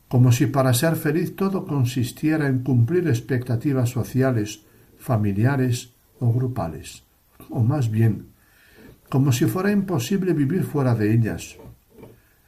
Como 0.08 0.30
si 0.30 0.44
para 0.44 0.74
ser 0.74 0.96
feliz 0.96 1.36
todo 1.36 1.64
consistiera 1.64 2.46
en 2.46 2.58
cumplir 2.58 3.08
expectativas 3.08 3.88
sociales, 3.88 4.66
familiares 4.98 5.94
o 6.20 6.30
grupales. 6.30 7.02
O 7.48 7.62
más 7.62 7.90
bien, 7.90 8.26
como 9.08 9.32
si 9.32 9.46
fuera 9.46 9.72
imposible 9.72 10.34
vivir 10.34 10.64
fuera 10.64 10.94
de 10.94 11.14
ellas. 11.14 11.56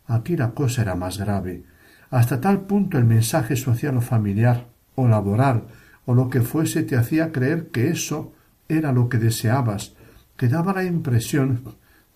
Aquí 0.04 0.36
la 0.36 0.50
cosa 0.50 0.82
era 0.82 0.94
más 0.94 1.16
grave. 1.16 1.64
Hasta 2.10 2.38
tal 2.38 2.66
punto 2.66 2.98
el 2.98 3.06
mensaje 3.06 3.56
social 3.56 3.96
o 3.96 4.02
familiar, 4.02 4.68
o 4.94 5.08
laboral, 5.08 5.68
o 6.04 6.12
lo 6.12 6.28
que 6.28 6.42
fuese 6.42 6.82
te 6.82 6.98
hacía 6.98 7.32
creer 7.32 7.68
que 7.68 7.88
eso 7.88 8.34
era 8.70 8.92
lo 8.92 9.08
que 9.08 9.18
deseabas, 9.18 9.94
que 10.36 10.48
daba 10.48 10.72
la 10.72 10.84
impresión 10.84 11.62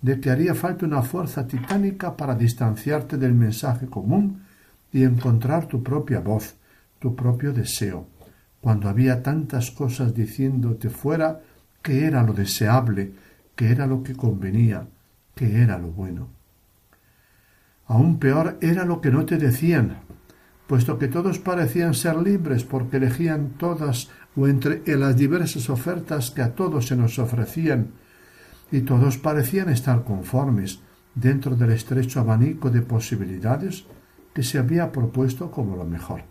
de 0.01 0.21
que 0.21 0.31
haría 0.31 0.55
falta 0.55 0.87
una 0.87 1.03
fuerza 1.03 1.47
titánica 1.47 2.17
para 2.17 2.35
distanciarte 2.35 3.17
del 3.17 3.35
mensaje 3.35 3.87
común 3.87 4.43
y 4.93 5.03
encontrar 5.03 5.67
tu 5.67 5.83
propia 5.83 6.21
voz, 6.21 6.57
tu 6.99 7.17
propio 7.17 7.53
deseo, 7.53 8.07
cuando 8.61 8.89
había 8.89 9.23
tantas 9.23 9.71
cosas 9.71 10.15
diciéndote 10.15 10.89
fuera 10.89 11.41
que 11.83 12.07
era 12.07 12.23
lo 12.23 12.33
deseable, 12.33 13.13
que 13.57 13.71
era 13.71 13.87
lo 13.87 14.03
que 14.03 14.15
convenía, 14.15 14.87
que 15.35 15.63
era 15.63 15.79
lo 15.79 15.89
bueno. 15.89 16.29
Aún 17.87 18.19
peor 18.19 18.57
era 18.61 18.85
lo 18.85 19.01
que 19.01 19.11
no 19.11 19.27
te 19.27 19.37
decían, 19.37 19.99
puesto 20.67 20.99
que 20.99 21.09
todos 21.09 21.39
parecían 21.39 21.95
ser 21.95 22.17
libres 22.17 22.65
porque 22.65 22.97
elegían 22.97 23.51
todas 23.59 24.11
o 24.37 24.49
entre 24.49 24.83
las 24.97 25.17
diversas 25.17 25.71
ofertas 25.71 26.31
que 26.31 26.43
a 26.43 26.55
todos 26.55 26.87
se 26.87 26.97
nos 26.97 27.19
ofrecían, 27.19 27.93
y 28.73 28.81
todos 28.81 29.19
parecían 29.19 29.69
estar 29.69 30.05
conformes 30.05 30.81
dentro 31.15 31.55
del 31.55 31.71
estrecho 31.71 32.21
abanico 32.21 32.71
de 32.71 32.83
posibilidades 32.83 33.85
que 34.33 34.43
se 34.43 34.59
había 34.59 34.91
propuesto 34.91 35.51
como 35.51 35.77
lo 35.77 35.85
mejor. 35.85 36.23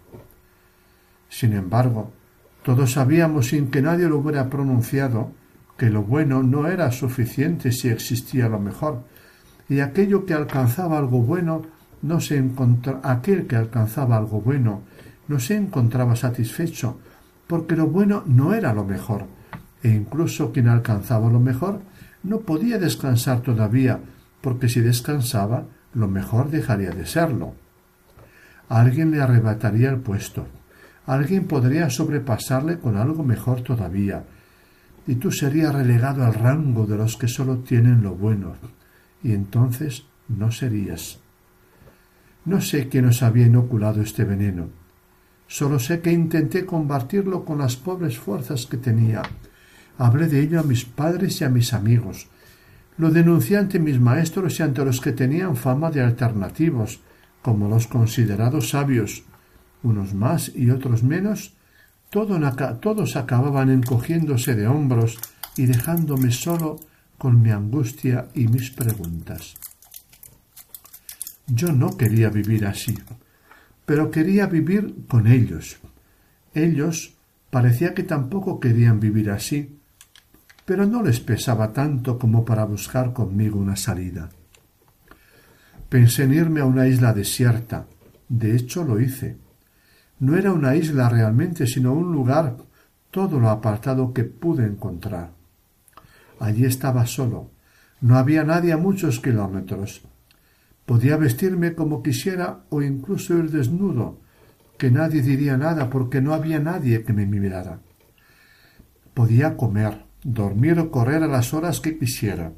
Sin 1.30 1.54
embargo, 1.54 2.12
todos 2.64 2.92
sabíamos 2.94 3.48
sin 3.48 3.72
que 3.72 3.82
nadie 3.82 4.08
lo 4.08 4.18
hubiera 4.18 4.50
pronunciado 4.50 5.32
que 5.78 5.90
lo 5.90 6.04
bueno 6.04 6.44
no 6.44 6.68
era 6.68 6.92
suficiente 6.92 7.72
si 7.72 7.90
existía 7.90 8.48
lo 8.48 8.60
mejor, 8.60 9.04
y 9.70 9.80
aquello 9.80 10.26
que 10.26 10.34
alcanzaba 10.34 10.98
algo 10.98 11.22
bueno 11.22 11.64
no 12.02 12.20
se 12.20 12.38
encontraba 12.38 13.00
aquel 13.04 13.48
que 13.48 13.56
alcanzaba 13.56 14.18
algo 14.18 14.42
bueno 14.42 14.82
no 15.28 15.40
se 15.40 15.56
encontraba 15.56 16.16
satisfecho, 16.16 17.00
porque 17.48 17.76
lo 17.76 17.88
bueno 17.88 18.24
no 18.26 18.54
era 18.54 18.74
lo 18.74 18.86
mejor, 18.86 19.26
e 19.82 19.90
incluso 19.90 20.52
quien 20.52 20.68
alcanzaba 20.68 21.30
lo 21.30 21.40
mejor 21.40 21.82
no 22.24 22.40
podía 22.42 22.78
descansar 22.78 23.42
todavía, 23.42 24.00
porque 24.42 24.70
si 24.70 24.80
descansaba, 24.80 25.66
lo 25.94 26.08
mejor 26.08 26.50
dejaría 26.50 26.92
de 26.92 27.06
serlo. 27.06 27.54
Alguien 28.70 29.12
le 29.12 29.22
arrebataría 29.22 29.90
el 29.90 29.98
puesto, 29.98 30.48
alguien 31.06 31.48
podría 31.48 31.90
sobrepasarle 31.90 32.80
con 32.80 32.98
algo 32.98 33.24
mejor 33.24 33.62
todavía, 33.62 34.24
y 35.06 35.16
tú 35.16 35.32
serías 35.32 35.76
relegado 35.76 36.26
al 36.26 36.34
rango 36.34 36.86
de 36.86 36.98
los 36.98 37.18
que 37.18 37.28
sólo 37.28 37.58
tienen 37.58 38.02
lo 38.02 38.16
bueno, 38.16 38.54
y 39.22 39.34
entonces 39.34 40.06
no 40.30 40.52
serías. 40.52 41.20
No 42.46 42.62
sé 42.62 42.88
quién 42.90 43.06
os 43.06 43.22
había 43.22 43.48
inoculado 43.48 44.02
este 44.02 44.24
veneno. 44.24 44.83
Solo 45.48 45.80
sé 45.80 46.02
que 46.02 46.12
intenté 46.12 46.66
combatirlo 46.66 47.46
con 47.46 47.60
las 47.60 47.76
pobres 47.76 48.18
fuerzas 48.18 48.66
que 48.66 48.78
tenía. 48.78 49.22
Hablé 49.98 50.28
de 50.28 50.42
ello 50.42 50.60
a 50.60 50.64
mis 50.64 50.86
padres 50.86 51.42
y 51.42 51.44
a 51.44 51.50
mis 51.50 51.74
amigos. 51.74 52.28
Lo 52.98 53.12
denuncié 53.12 53.58
ante 53.58 53.80
mis 53.80 54.00
maestros 54.00 54.60
y 54.60 54.64
ante 54.64 54.86
los 54.86 55.02
que 55.02 55.12
tenían 55.12 55.56
fama 55.56 55.92
de 55.92 56.02
alternativos, 56.02 57.02
como 57.42 57.68
los 57.68 57.88
considerados 57.88 58.70
sabios, 58.70 59.24
unos 59.84 60.14
más 60.14 60.52
y 60.56 60.70
otros 60.70 61.04
menos, 61.04 61.54
todos 62.10 63.16
acababan 63.16 63.70
encogiéndose 63.70 64.56
de 64.56 64.68
hombros 64.68 65.18
y 65.58 65.66
dejándome 65.66 66.32
solo 66.32 66.80
con 67.18 67.42
mi 67.42 67.50
angustia 67.52 68.28
y 68.36 68.48
mis 68.48 68.70
preguntas. 68.70 69.56
Yo 71.48 71.72
no 71.74 71.98
quería 71.98 72.30
vivir 72.30 72.66
así, 72.66 72.98
pero 73.86 74.12
quería 74.12 74.48
vivir 74.48 75.06
con 75.08 75.28
ellos. 75.28 75.78
Ellos 76.54 77.16
parecía 77.50 77.94
que 77.94 78.04
tampoco 78.04 78.60
querían 78.60 79.00
vivir 79.00 79.30
así, 79.30 79.80
pero 80.66 80.86
no 80.86 81.04
les 81.04 81.20
pesaba 81.20 81.74
tanto 81.74 82.18
como 82.18 82.46
para 82.46 82.66
buscar 82.66 83.14
conmigo 83.14 83.60
una 83.60 83.76
salida. 83.76 84.30
Pensé 85.90 86.24
en 86.24 86.34
irme 86.34 86.62
a 86.62 86.66
una 86.66 86.88
isla 86.88 87.14
desierta. 87.14 87.86
De 88.30 88.56
hecho, 88.56 88.84
lo 88.84 89.00
hice. 89.00 89.38
No 90.20 90.36
era 90.38 90.54
una 90.54 90.76
isla 90.76 91.10
realmente, 91.10 91.68
sino 91.68 91.94
un 91.94 92.12
lugar 92.12 92.58
todo 93.12 93.40
lo 93.40 93.50
apartado 93.50 94.14
que 94.14 94.24
pude 94.24 94.66
encontrar. 94.66 95.32
Allí 96.40 96.66
estaba 96.66 97.06
solo. 97.06 97.52
No 98.02 98.18
había 98.18 98.44
nadie 98.44 98.74
a 98.74 98.78
muchos 98.78 99.20
kilómetros. 99.20 100.02
Podía 100.86 101.18
vestirme 101.18 101.76
como 101.76 102.04
quisiera 102.04 102.66
o 102.70 102.82
incluso 102.82 103.38
ir 103.38 103.52
desnudo, 103.52 104.20
que 104.78 104.92
nadie 104.92 105.22
diría 105.22 105.58
nada 105.58 105.90
porque 105.90 106.22
no 106.22 106.34
había 106.34 106.60
nadie 106.60 107.04
que 107.04 107.14
me 107.14 107.26
mirara. 107.26 107.80
Podía 109.14 109.56
comer, 109.56 110.06
dormir 110.24 110.80
o 110.80 110.92
correr 110.92 111.24
a 111.24 111.28
las 111.28 111.54
horas 111.54 111.80
que 111.80 111.98
quisiera. 111.98 112.52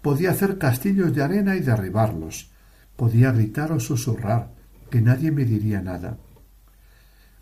Podía 0.00 0.30
hacer 0.30 0.58
castillos 0.58 1.14
de 1.14 1.22
arena 1.22 1.56
y 1.56 1.60
derribarlos. 1.60 2.50
Podía 2.96 3.32
gritar 3.32 3.72
o 3.72 3.80
susurrar, 3.80 4.52
que 4.90 5.00
nadie 5.00 5.32
me 5.32 5.44
diría 5.44 5.82
nada. 5.82 6.18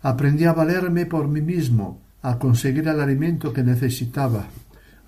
Aprendí 0.01 0.45
a 0.45 0.53
valerme 0.53 1.05
por 1.05 1.27
mí 1.27 1.41
mismo, 1.41 2.01
a 2.21 2.39
conseguir 2.39 2.87
el 2.87 2.99
alimento 2.99 3.53
que 3.53 3.63
necesitaba, 3.63 4.47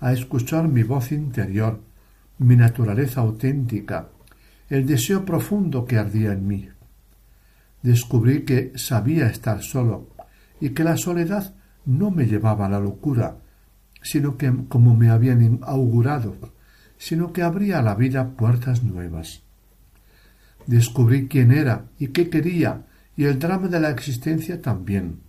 a 0.00 0.12
escuchar 0.12 0.68
mi 0.68 0.82
voz 0.82 1.12
interior, 1.12 1.80
mi 2.38 2.56
naturaleza 2.56 3.20
auténtica, 3.20 4.08
el 4.68 4.86
deseo 4.86 5.24
profundo 5.24 5.84
que 5.84 5.96
ardía 5.96 6.32
en 6.32 6.46
mí. 6.46 6.68
Descubrí 7.82 8.44
que 8.44 8.72
sabía 8.76 9.26
estar 9.26 9.62
solo 9.62 10.08
y 10.60 10.70
que 10.70 10.84
la 10.84 10.96
soledad 10.96 11.54
no 11.84 12.10
me 12.10 12.26
llevaba 12.26 12.66
a 12.66 12.70
la 12.70 12.80
locura, 12.80 13.38
sino 14.02 14.36
que, 14.36 14.52
como 14.68 14.96
me 14.96 15.10
habían 15.10 15.60
augurado, 15.62 16.36
sino 16.98 17.32
que 17.32 17.42
abría 17.42 17.78
a 17.78 17.82
la 17.82 17.94
vida 17.94 18.30
puertas 18.30 18.82
nuevas. 18.82 19.42
Descubrí 20.66 21.28
quién 21.28 21.52
era 21.52 21.86
y 21.98 22.08
qué 22.08 22.28
quería 22.28 22.86
y 23.16 23.24
el 23.24 23.38
drama 23.38 23.68
de 23.68 23.80
la 23.80 23.90
existencia 23.90 24.60
también. 24.60 25.20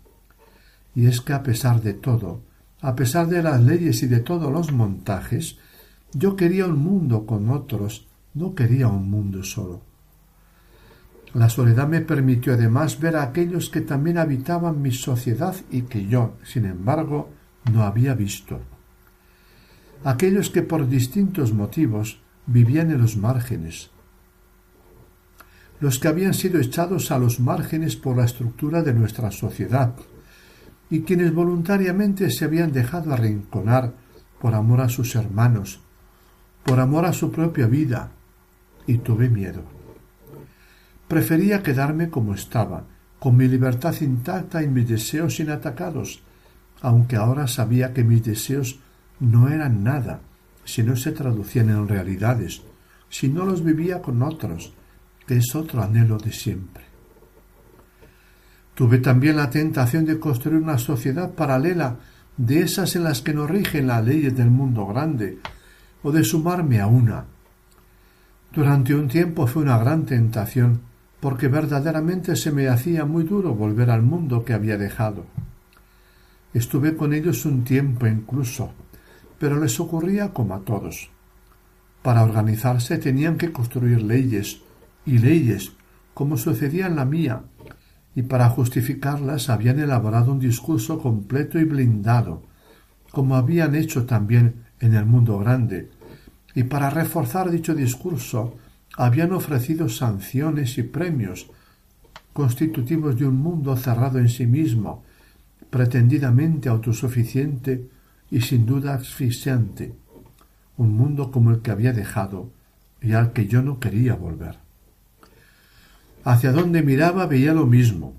Y 0.96 1.06
es 1.06 1.22
que 1.22 1.34
a 1.34 1.44
pesar 1.44 1.82
de 1.82 1.94
todo, 1.94 2.42
a 2.82 2.96
pesar 2.96 3.28
de 3.28 3.44
las 3.44 3.62
leyes 3.62 4.02
y 4.04 4.08
de 4.08 4.20
todos 4.20 4.52
los 4.52 4.72
montajes, 4.72 5.58
yo 6.14 6.36
quería 6.36 6.66
un 6.66 6.80
mundo 6.80 7.26
con 7.26 7.50
otros, 7.50 8.07
no 8.38 8.54
quería 8.54 8.88
un 8.88 9.10
mundo 9.10 9.44
solo. 9.44 9.82
La 11.34 11.50
soledad 11.50 11.88
me 11.88 12.02
permitió 12.02 12.54
además 12.54 13.00
ver 13.00 13.16
a 13.16 13.24
aquellos 13.24 13.70
que 13.70 13.82
también 13.82 14.18
habitaban 14.18 14.82
mi 14.82 14.92
sociedad 14.92 15.56
y 15.70 15.84
que 15.84 16.08
yo, 16.08 16.38
sin 16.44 16.66
embargo, 16.66 17.30
no 17.72 17.84
había 17.84 18.14
visto. 18.14 18.60
Aquellos 20.04 20.50
que 20.50 20.62
por 20.62 20.88
distintos 20.88 21.54
motivos 21.54 22.22
vivían 22.46 22.92
en 22.92 23.02
los 23.02 23.18
márgenes, 23.18 23.92
los 25.80 26.00
que 26.00 26.08
habían 26.08 26.34
sido 26.34 26.60
echados 26.60 27.12
a 27.12 27.20
los 27.20 27.40
márgenes 27.40 27.96
por 27.96 28.18
la 28.18 28.26
estructura 28.26 28.82
de 28.82 28.94
nuestra 28.94 29.32
sociedad, 29.32 29.96
y 30.90 31.02
quienes 31.02 31.34
voluntariamente 31.34 32.32
se 32.32 32.46
habían 32.46 32.72
dejado 32.72 33.14
arrinconar 33.14 33.94
por 34.40 34.56
amor 34.56 34.82
a 34.82 34.90
sus 34.90 35.16
hermanos, 35.16 35.82
por 36.64 36.80
amor 36.80 37.06
a 37.06 37.14
su 37.14 37.32
propia 37.32 37.68
vida, 37.68 38.12
y 38.88 38.98
tuve 39.00 39.30
miedo. 39.30 39.62
Prefería 41.08 41.62
quedarme 41.62 42.10
como 42.10 42.34
estaba, 42.34 42.86
con 43.20 43.38
mi 43.38 43.48
libertad 43.48 43.96
intacta 44.02 44.64
y 44.64 44.68
mis 44.68 44.88
deseos 44.88 45.40
inatacados, 45.40 46.22
aunque 46.82 47.16
ahora 47.16 47.48
sabía 47.48 47.94
que 47.94 48.04
mis 48.04 48.24
deseos 48.24 48.80
no 49.20 49.50
eran 49.50 49.84
nada 49.84 50.22
si 50.64 50.84
no 50.84 50.96
se 50.96 51.12
traducían 51.12 51.70
en 51.70 51.88
realidades, 51.88 52.62
si 53.10 53.30
no 53.30 53.46
los 53.46 53.64
vivía 53.64 54.02
con 54.02 54.22
otros, 54.22 54.74
que 55.26 55.38
es 55.38 55.56
otro 55.56 55.82
anhelo 55.82 56.18
de 56.18 56.32
siempre. 56.32 56.84
Tuve 58.76 59.00
también 59.00 59.38
la 59.38 59.50
tentación 59.50 60.06
de 60.06 60.20
construir 60.20 60.62
una 60.62 60.78
sociedad 60.78 61.32
paralela 61.32 61.98
de 62.36 62.62
esas 62.62 62.96
en 62.96 63.06
las 63.06 63.22
que 63.22 63.34
no 63.34 63.48
rigen 63.48 63.88
las 63.88 64.06
leyes 64.06 64.36
del 64.36 64.52
mundo 64.52 64.86
grande, 64.86 65.40
o 66.04 66.12
de 66.12 66.24
sumarme 66.24 66.80
a 66.80 66.88
una. 66.88 67.26
Durante 68.58 68.96
un 68.96 69.08
tiempo 69.08 69.46
fue 69.46 69.62
una 69.62 69.78
gran 69.78 70.08
tentación, 70.08 70.82
porque 71.20 71.48
verdaderamente 71.48 72.36
se 72.36 72.52
me 72.52 72.70
hacía 72.70 73.06
muy 73.06 73.24
duro 73.24 73.54
volver 73.54 73.92
al 73.92 74.02
mundo 74.02 74.44
que 74.44 74.54
había 74.54 74.80
dejado. 74.80 75.26
Estuve 76.56 76.96
con 76.96 77.14
ellos 77.14 77.46
un 77.46 77.64
tiempo 77.64 78.08
incluso, 78.08 78.72
pero 79.38 79.60
les 79.60 79.80
ocurría 79.80 80.34
como 80.34 80.56
a 80.56 80.62
todos. 80.62 81.12
Para 82.02 82.24
organizarse 82.24 82.98
tenían 82.98 83.38
que 83.38 83.52
construir 83.52 84.02
leyes, 84.02 84.60
y 85.06 85.20
leyes, 85.20 85.74
como 86.16 86.36
sucedía 86.36 86.88
en 86.88 86.96
la 86.96 87.06
mía, 87.06 87.44
y 88.16 88.24
para 88.24 88.50
justificarlas 88.50 89.52
habían 89.52 89.80
elaborado 89.80 90.32
un 90.32 90.40
discurso 90.40 90.98
completo 90.98 91.60
y 91.60 91.64
blindado, 91.64 92.42
como 93.12 93.36
habían 93.36 93.76
hecho 93.76 94.08
también 94.08 94.64
en 94.80 94.96
el 94.96 95.06
mundo 95.06 95.38
grande, 95.38 95.92
y 96.58 96.64
para 96.64 96.90
reforzar 96.90 97.52
dicho 97.52 97.76
discurso 97.76 98.58
habían 98.98 99.32
ofrecido 99.32 99.90
sanciones 99.90 100.80
y 100.80 100.82
premios 100.82 101.52
constitutivos 102.34 103.16
de 103.16 103.28
un 103.28 103.36
mundo 103.38 103.78
cerrado 103.78 104.18
en 104.18 104.28
sí 104.28 104.48
mismo, 104.48 105.04
pretendidamente 105.70 106.68
autosuficiente 106.68 107.88
y 108.32 108.42
sin 108.42 108.66
duda 108.66 108.96
asfixiante, 108.96 109.94
un 110.78 110.98
mundo 110.98 111.30
como 111.30 111.52
el 111.52 111.62
que 111.62 111.70
había 111.70 111.94
dejado 111.94 112.50
y 113.04 113.14
al 113.14 113.34
que 113.34 113.46
yo 113.46 113.62
no 113.62 113.80
quería 113.80 114.16
volver. 114.16 114.58
Hacia 116.24 116.52
donde 116.54 116.82
miraba 116.82 117.28
veía 117.28 117.54
lo 117.54 117.68
mismo. 117.68 118.16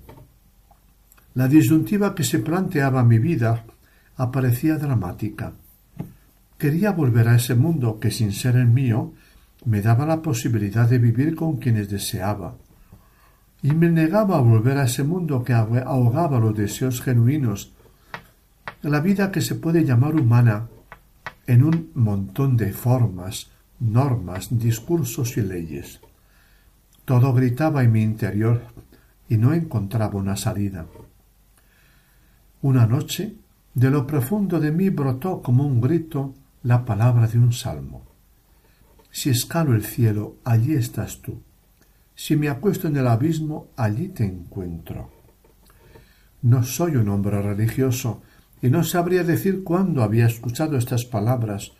La 1.33 1.49
disyuntiva 1.49 2.15
que 2.15 2.23
se 2.23 2.39
planteaba 2.39 3.03
mi 3.03 3.19
vida 3.19 3.65
aparecía 4.15 4.77
dramática. 4.77 5.55
Quería 6.59 6.91
volver 6.91 7.29
a 7.29 7.37
ese 7.37 7.55
mundo 7.55 8.01
que, 8.01 8.11
sin 8.11 8.33
ser 8.33 8.57
el 8.57 8.67
mío, 8.67 9.13
me 9.63 9.81
daba 9.81 10.05
la 10.05 10.21
posibilidad 10.21 10.89
de 10.89 10.97
vivir 10.97 11.33
con 11.33 11.55
quienes 11.55 11.89
deseaba. 11.89 12.57
Y 13.63 13.71
me 13.71 13.89
negaba 13.89 14.37
a 14.37 14.41
volver 14.41 14.77
a 14.77 14.83
ese 14.83 15.03
mundo 15.03 15.41
que 15.41 15.53
ahogaba 15.53 16.37
los 16.37 16.53
deseos 16.53 17.01
genuinos, 17.01 17.71
la 18.81 18.99
vida 18.99 19.31
que 19.31 19.39
se 19.39 19.55
puede 19.55 19.85
llamar 19.85 20.15
humana, 20.15 20.67
en 21.47 21.63
un 21.63 21.91
montón 21.95 22.57
de 22.57 22.73
formas, 22.73 23.49
normas, 23.79 24.49
discursos 24.51 25.37
y 25.37 25.41
leyes. 25.41 26.01
Todo 27.05 27.33
gritaba 27.33 27.83
en 27.83 27.93
mi 27.93 28.03
interior 28.03 28.63
y 29.29 29.37
no 29.37 29.53
encontraba 29.53 30.19
una 30.19 30.35
salida. 30.35 30.85
Una 32.61 32.85
noche, 32.85 33.33
de 33.73 33.89
lo 33.89 34.05
profundo 34.05 34.59
de 34.59 34.73
mí 34.73 34.89
brotó 34.89 35.41
como 35.41 35.65
un 35.65 35.79
grito 35.79 36.33
la 36.63 36.83
palabra 36.83 37.27
de 37.27 37.39
un 37.39 37.53
salmo. 37.53 38.05
Si 39.11 39.29
escalo 39.29 39.73
el 39.73 39.83
cielo, 39.83 40.35
allí 40.43 40.73
estás 40.73 41.21
tú. 41.21 41.41
Si 42.15 42.35
me 42.35 42.49
acuesto 42.49 42.87
en 42.87 42.97
el 42.97 43.07
abismo, 43.07 43.69
allí 43.77 44.09
te 44.09 44.25
encuentro. 44.25 45.09
No 46.41 46.63
soy 46.63 46.97
un 46.97 47.07
hombre 47.09 47.41
religioso 47.41 48.21
y 48.61 48.69
no 48.69 48.83
sabría 48.83 49.23
decir 49.23 49.63
cuándo 49.63 50.03
había 50.03 50.25
escuchado 50.25 50.77
estas 50.77 51.05
palabras, 51.05 51.71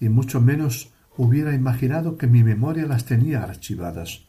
y 0.00 0.08
mucho 0.08 0.40
menos 0.40 0.92
hubiera 1.16 1.54
imaginado 1.54 2.16
que 2.16 2.26
mi 2.26 2.42
memoria 2.42 2.86
las 2.86 3.04
tenía 3.04 3.42
archivadas. 3.42 4.24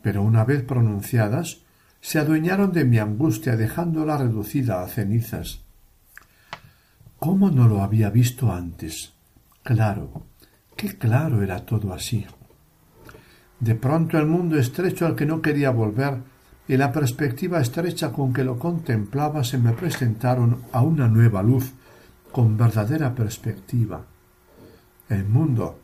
Pero 0.00 0.22
una 0.22 0.44
vez 0.44 0.62
pronunciadas, 0.62 1.62
se 2.00 2.18
adueñaron 2.18 2.72
de 2.72 2.84
mi 2.84 2.98
angustia 2.98 3.56
dejándola 3.56 4.16
reducida 4.16 4.82
a 4.82 4.88
cenizas. 4.88 5.62
¿Cómo 7.22 7.52
no 7.52 7.68
lo 7.68 7.84
había 7.84 8.10
visto 8.10 8.50
antes? 8.50 9.12
Claro, 9.62 10.24
qué 10.74 10.98
claro 10.98 11.40
era 11.40 11.64
todo 11.64 11.94
así. 11.94 12.26
De 13.60 13.76
pronto 13.76 14.18
el 14.18 14.26
mundo 14.26 14.58
estrecho 14.58 15.06
al 15.06 15.14
que 15.14 15.24
no 15.24 15.40
quería 15.40 15.70
volver 15.70 16.18
y 16.66 16.76
la 16.76 16.90
perspectiva 16.90 17.60
estrecha 17.60 18.10
con 18.10 18.32
que 18.32 18.42
lo 18.42 18.58
contemplaba 18.58 19.44
se 19.44 19.56
me 19.56 19.70
presentaron 19.70 20.64
a 20.72 20.82
una 20.82 21.06
nueva 21.06 21.44
luz, 21.44 21.72
con 22.32 22.56
verdadera 22.56 23.14
perspectiva. 23.14 24.04
El 25.08 25.24
mundo, 25.24 25.78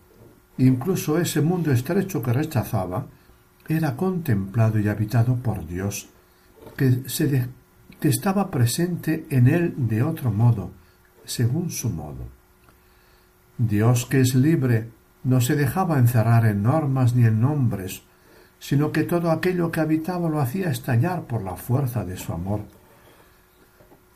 incluso 0.56 1.18
ese 1.18 1.40
mundo 1.40 1.70
estrecho 1.70 2.20
que 2.20 2.32
rechazaba, 2.32 3.06
era 3.68 3.94
contemplado 3.94 4.80
y 4.80 4.88
habitado 4.88 5.36
por 5.36 5.64
Dios, 5.68 6.08
que, 6.76 7.08
se 7.08 7.46
que 8.00 8.08
estaba 8.08 8.50
presente 8.50 9.24
en 9.30 9.46
él 9.46 9.74
de 9.76 10.02
otro 10.02 10.32
modo, 10.32 10.72
según 11.28 11.70
su 11.70 11.90
modo. 11.90 12.26
Dios 13.58 14.06
que 14.06 14.20
es 14.20 14.34
libre 14.34 14.88
no 15.24 15.40
se 15.40 15.56
dejaba 15.56 15.98
encerrar 15.98 16.46
en 16.46 16.62
normas 16.62 17.14
ni 17.14 17.24
en 17.26 17.40
nombres, 17.40 18.02
sino 18.58 18.92
que 18.92 19.04
todo 19.04 19.30
aquello 19.30 19.70
que 19.70 19.80
habitaba 19.80 20.28
lo 20.28 20.40
hacía 20.40 20.70
estallar 20.70 21.24
por 21.24 21.42
la 21.42 21.56
fuerza 21.56 22.04
de 22.04 22.16
su 22.16 22.32
amor. 22.32 22.62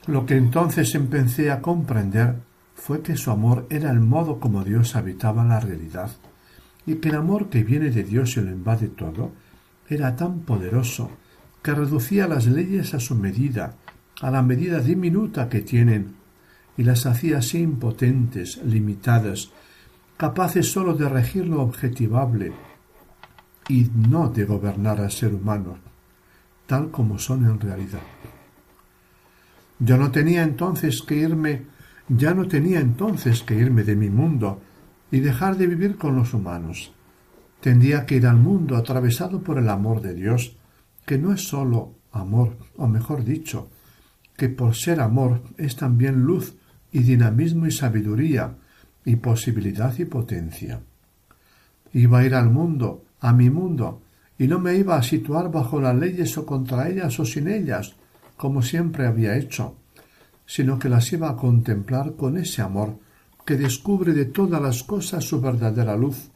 Lo 0.07 0.27
que 0.27 0.37
entonces 0.37 0.95
empecé 0.95 1.51
a 1.51 1.61
comprender 1.61 2.37
fue 2.75 3.03
que 3.03 3.17
su 3.17 3.31
amor 3.31 3.67
era 3.71 3.91
el 3.91 4.01
modo 4.01 4.41
como 4.41 4.65
Dios 4.65 4.97
habitaba 4.97 5.45
la 5.45 5.61
realidad, 5.61 6.11
y 6.87 6.97
que 6.97 7.11
el 7.11 7.17
amor 7.17 7.49
que 7.49 7.63
viene 7.63 7.91
de 7.91 8.03
Dios 8.03 8.37
y 8.37 8.41
lo 8.41 8.51
invade 8.51 8.89
todo 8.89 9.33
era 9.89 10.17
tan 10.17 10.41
poderoso 10.41 11.11
que 11.63 11.75
reducía 11.75 12.27
las 12.27 12.47
leyes 12.47 12.95
a 12.95 13.01
su 13.01 13.15
medida, 13.15 13.75
a 14.21 14.31
la 14.31 14.43
medida 14.43 14.81
diminuta 14.81 15.49
que 15.49 15.61
tienen, 15.61 16.22
y 16.77 16.85
las 16.85 17.07
hacía 17.07 17.39
así 17.39 17.59
impotentes, 17.59 18.61
limitadas, 18.65 19.51
capaces 20.17 20.71
sólo 20.71 20.95
de 20.95 21.09
regir 21.09 21.47
lo 21.47 21.63
objetivable 21.63 22.53
y 23.69 23.89
no 23.95 24.29
de 24.29 24.45
gobernar 24.45 25.01
al 25.01 25.11
ser 25.11 25.35
humano, 25.35 25.79
tal 26.67 26.91
como 26.91 27.19
son 27.19 27.45
en 27.45 27.61
realidad. 27.61 28.03
Yo 29.79 29.97
no 29.97 30.11
tenía 30.11 30.43
entonces 30.43 31.03
que 31.03 31.17
irme, 31.17 31.63
ya 32.09 32.35
no 32.35 32.47
tenía 32.47 32.81
entonces 32.81 33.43
que 33.43 33.55
irme 33.55 33.83
de 33.83 33.97
mi 33.97 34.11
mundo 34.11 34.63
y 35.11 35.21
dejar 35.21 35.57
de 35.57 35.67
vivir 35.67 35.97
con 35.97 36.17
los 36.17 36.35
humanos. 36.35 36.93
Tendría 37.61 38.07
que 38.07 38.17
ir 38.17 38.27
al 38.27 38.37
mundo 38.37 38.77
atravesado 38.77 39.43
por 39.43 39.59
el 39.59 39.69
amor 39.69 40.01
de 40.01 40.15
Dios, 40.15 40.57
que 41.05 41.19
no 41.19 41.33
es 41.33 41.49
sólo 41.49 41.95
amor, 42.13 42.57
o 42.77 42.87
mejor 42.87 43.25
dicho, 43.25 43.71
que 44.37 44.49
por 44.49 44.75
ser 44.75 45.01
amor 45.01 45.43
es 45.59 45.77
también 45.77 46.23
luz 46.23 46.57
y 46.93 47.01
dinamismo 47.01 47.67
y 47.67 47.73
sabiduría, 47.73 48.55
y 49.05 49.17
posibilidad 49.17 49.99
y 49.99 50.05
potencia. 50.05 50.81
Iba 51.93 52.21
a 52.21 52.25
ir 52.25 52.35
al 52.35 52.51
mundo, 52.51 53.05
a 53.21 53.33
mi 53.33 53.51
mundo, 53.51 54.03
y 54.39 54.47
no 54.47 54.59
me 54.59 54.77
iba 54.77 54.97
a 54.97 55.03
situar 55.03 55.51
bajo 55.51 55.81
las 55.81 55.97
leyes 55.97 56.37
o 56.39 56.47
contra 56.47 56.89
ellas 56.89 57.19
o 57.19 57.25
sin 57.25 57.49
ellas, 57.49 57.95
como 58.37 58.63
siempre 58.63 59.07
había 59.07 59.37
hecho, 59.37 59.77
sino 60.47 60.79
que 60.79 60.89
las 60.89 61.13
iba 61.13 61.31
a 61.31 61.37
contemplar 61.37 62.15
con 62.17 62.37
ese 62.37 62.63
amor 62.63 62.99
que 63.45 63.57
descubre 63.57 64.13
de 64.13 64.27
todas 64.27 64.63
las 64.63 64.83
cosas 64.85 65.25
su 65.25 65.41
verdadera 65.41 65.97
luz, 65.97 66.31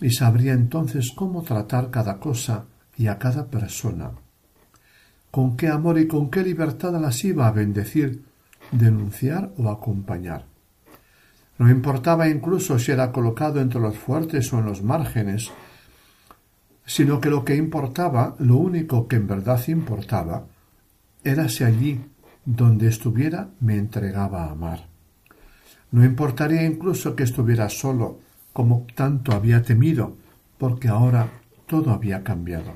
y 0.00 0.10
sabría 0.10 0.52
entonces 0.52 1.12
cómo 1.14 1.42
tratar 1.42 1.90
cada 1.90 2.18
cosa 2.18 2.64
y 2.96 3.06
a 3.06 3.18
cada 3.18 3.46
persona. 3.46 4.10
Con 5.30 5.56
qué 5.56 5.68
amor 5.68 5.98
y 5.98 6.08
con 6.08 6.30
qué 6.30 6.42
libertad 6.42 7.00
las 7.00 7.24
iba 7.24 7.46
a 7.46 7.52
bendecir, 7.52 8.22
denunciar 8.72 9.52
o 9.56 9.70
acompañar. 9.70 10.46
No 11.58 11.70
importaba 11.70 12.28
incluso 12.28 12.78
si 12.78 12.90
era 12.90 13.12
colocado 13.12 13.60
entre 13.60 13.80
los 13.80 13.96
fuertes 13.96 14.52
o 14.52 14.58
en 14.58 14.66
los 14.66 14.82
márgenes, 14.82 15.52
sino 16.84 17.20
que 17.20 17.30
lo 17.30 17.44
que 17.44 17.54
importaba, 17.54 18.34
lo 18.38 18.56
único 18.56 19.06
que 19.06 19.16
en 19.16 19.28
verdad 19.28 19.60
importaba, 19.68 20.46
era 21.22 21.48
si 21.48 21.62
allí 21.62 22.00
donde 22.44 22.88
estuviera 22.88 23.50
me 23.60 23.76
entregaba 23.76 24.44
a 24.44 24.50
amar. 24.50 24.88
No 25.92 26.04
importaría 26.04 26.64
incluso 26.64 27.14
que 27.14 27.22
estuviera 27.22 27.68
solo, 27.68 28.18
como 28.52 28.86
tanto 28.94 29.32
había 29.32 29.62
temido, 29.62 30.16
porque 30.58 30.88
ahora 30.88 31.28
todo 31.66 31.92
había 31.92 32.24
cambiado. 32.24 32.72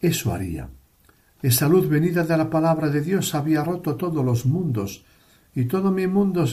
Eso 0.00 0.34
haría. 0.34 0.68
Esa 1.42 1.68
luz 1.68 1.88
venida 1.88 2.24
de 2.24 2.36
la 2.36 2.50
palabra 2.50 2.88
de 2.88 3.02
Dios 3.02 3.34
había 3.34 3.62
roto 3.62 3.96
todos 3.96 4.24
los 4.24 4.46
mundos, 4.46 5.04
y 5.54 5.64
todo 5.66 5.90
mi 5.90 6.06
mundo 6.06 6.44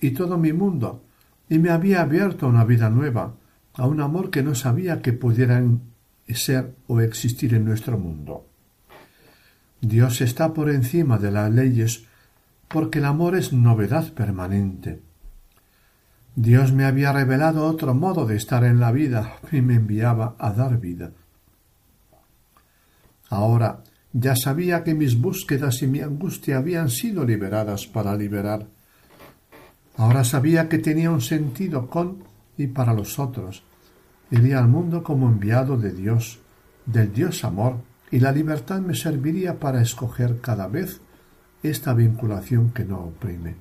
y 0.00 0.10
todo 0.12 0.38
mi 0.38 0.52
mundo, 0.52 1.02
y 1.48 1.58
me 1.58 1.70
había 1.70 2.02
abierto 2.02 2.46
a 2.46 2.48
una 2.48 2.64
vida 2.64 2.90
nueva, 2.90 3.34
a 3.74 3.86
un 3.86 4.00
amor 4.00 4.30
que 4.30 4.42
no 4.42 4.54
sabía 4.54 5.02
que 5.02 5.12
pudieran 5.12 5.82
ser 6.28 6.74
o 6.86 7.00
existir 7.00 7.54
en 7.54 7.64
nuestro 7.64 7.98
mundo. 7.98 8.46
Dios 9.80 10.20
está 10.20 10.52
por 10.52 10.70
encima 10.70 11.18
de 11.18 11.30
las 11.30 11.50
leyes 11.50 12.04
porque 12.68 12.98
el 12.98 13.06
amor 13.06 13.36
es 13.36 13.52
novedad 13.52 14.12
permanente. 14.12 15.00
Dios 16.36 16.72
me 16.72 16.84
había 16.84 17.12
revelado 17.12 17.66
otro 17.66 17.94
modo 17.94 18.26
de 18.26 18.36
estar 18.36 18.64
en 18.64 18.78
la 18.78 18.92
vida 18.92 19.36
y 19.50 19.60
me 19.60 19.74
enviaba 19.74 20.36
a 20.38 20.52
dar 20.52 20.78
vida. 20.78 21.10
Ahora 23.28 23.82
ya 24.12 24.34
sabía 24.36 24.82
que 24.82 24.94
mis 24.94 25.20
búsquedas 25.20 25.82
y 25.82 25.86
mi 25.86 26.00
angustia 26.00 26.58
habían 26.58 26.90
sido 26.90 27.24
liberadas 27.24 27.86
para 27.86 28.16
liberar 28.16 28.66
Ahora 30.00 30.24
sabía 30.24 30.66
que 30.66 30.78
tenía 30.78 31.10
un 31.10 31.20
sentido 31.20 31.86
con 31.86 32.24
y 32.56 32.68
para 32.68 32.94
los 32.94 33.18
otros. 33.18 33.62
Iría 34.30 34.58
al 34.58 34.66
mundo 34.66 35.02
como 35.02 35.28
enviado 35.28 35.76
de 35.76 35.92
Dios, 35.92 36.38
del 36.86 37.12
Dios 37.12 37.44
amor, 37.44 37.82
y 38.10 38.18
la 38.18 38.32
libertad 38.32 38.80
me 38.80 38.94
serviría 38.94 39.60
para 39.60 39.82
escoger 39.82 40.40
cada 40.40 40.68
vez 40.68 41.02
esta 41.62 41.92
vinculación 41.92 42.70
que 42.70 42.86
no 42.86 42.98
oprime. 43.00 43.56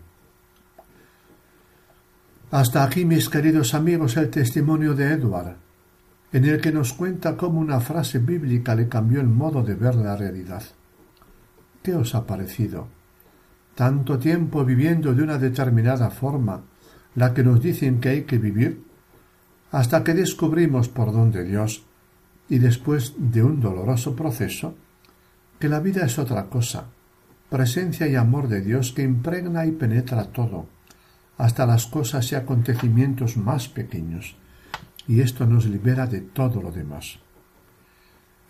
Hasta 2.51 2.85
aquí, 2.85 3.03
mis 3.03 3.27
queridos 3.27 3.73
amigos, 3.73 4.15
el 4.15 4.29
testimonio 4.29 4.95
de 4.95 5.11
Edward, 5.11 5.57
en 6.31 6.45
el 6.45 6.61
que 6.61 6.71
nos 6.71 6.93
cuenta 6.93 7.37
cómo 7.37 7.59
una 7.59 7.79
frase 7.79 8.19
bíblica 8.19 8.75
le 8.75 8.87
cambió 8.87 9.21
el 9.21 9.27
modo 9.27 9.63
de 9.63 9.75
ver 9.75 9.95
la 9.95 10.15
realidad. 10.15 10.63
¿Qué 11.81 11.95
os 11.95 12.13
ha 12.15 12.27
parecido? 12.27 12.87
tanto 13.79 14.19
tiempo 14.19 14.65
viviendo 14.65 15.15
de 15.15 15.23
una 15.23 15.37
determinada 15.37 16.09
forma, 16.09 16.63
la 17.15 17.33
que 17.33 17.45
nos 17.45 17.61
dicen 17.61 18.01
que 18.01 18.09
hay 18.09 18.23
que 18.23 18.37
vivir, 18.37 18.83
hasta 19.71 20.03
que 20.03 20.13
descubrimos 20.13 20.89
por 20.89 21.13
don 21.13 21.31
de 21.31 21.45
Dios, 21.45 21.85
y 22.49 22.59
después 22.59 23.13
de 23.17 23.41
un 23.41 23.61
doloroso 23.61 24.17
proceso, 24.17 24.75
que 25.59 25.69
la 25.69 25.79
vida 25.79 26.05
es 26.05 26.19
otra 26.19 26.47
cosa, 26.47 26.87
presencia 27.49 28.05
y 28.09 28.17
amor 28.17 28.49
de 28.49 28.59
Dios 28.59 28.91
que 28.91 29.03
impregna 29.03 29.65
y 29.65 29.71
penetra 29.71 30.25
todo, 30.25 30.67
hasta 31.37 31.65
las 31.65 31.87
cosas 31.87 32.29
y 32.33 32.35
acontecimientos 32.35 33.37
más 33.37 33.69
pequeños, 33.69 34.35
y 35.09 35.21
esto 35.21 35.47
nos 35.47 35.65
libera 35.65 36.05
de 36.05 36.21
todo 36.21 36.61
lo 36.61 36.71
demás. 36.71 37.17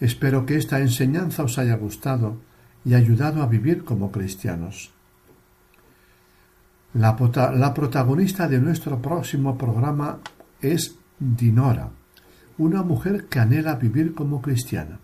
Espero 0.01 0.45
que 0.45 0.57
esta 0.57 0.81
enseñanza 0.81 1.41
os 1.43 1.57
haya 1.57 1.77
gustado 1.77 2.37
y 2.83 2.95
ayudado 2.95 3.41
a 3.41 3.47
vivir 3.47 3.85
como 3.85 4.11
cristianos. 4.11 4.91
La, 6.93 7.15
protagonista 7.15 8.49
de 8.49 8.59
nuestro 8.59 9.01
próximo 9.01 9.57
programa 9.57 10.19
es 10.61 10.97
Dinora, 11.17 11.91
una 12.57 12.83
mujer 12.83 13.27
que 13.27 13.39
anhela 13.39 13.75
vivir 13.75 14.13
como 14.13 14.41
cristiana. 14.41 14.99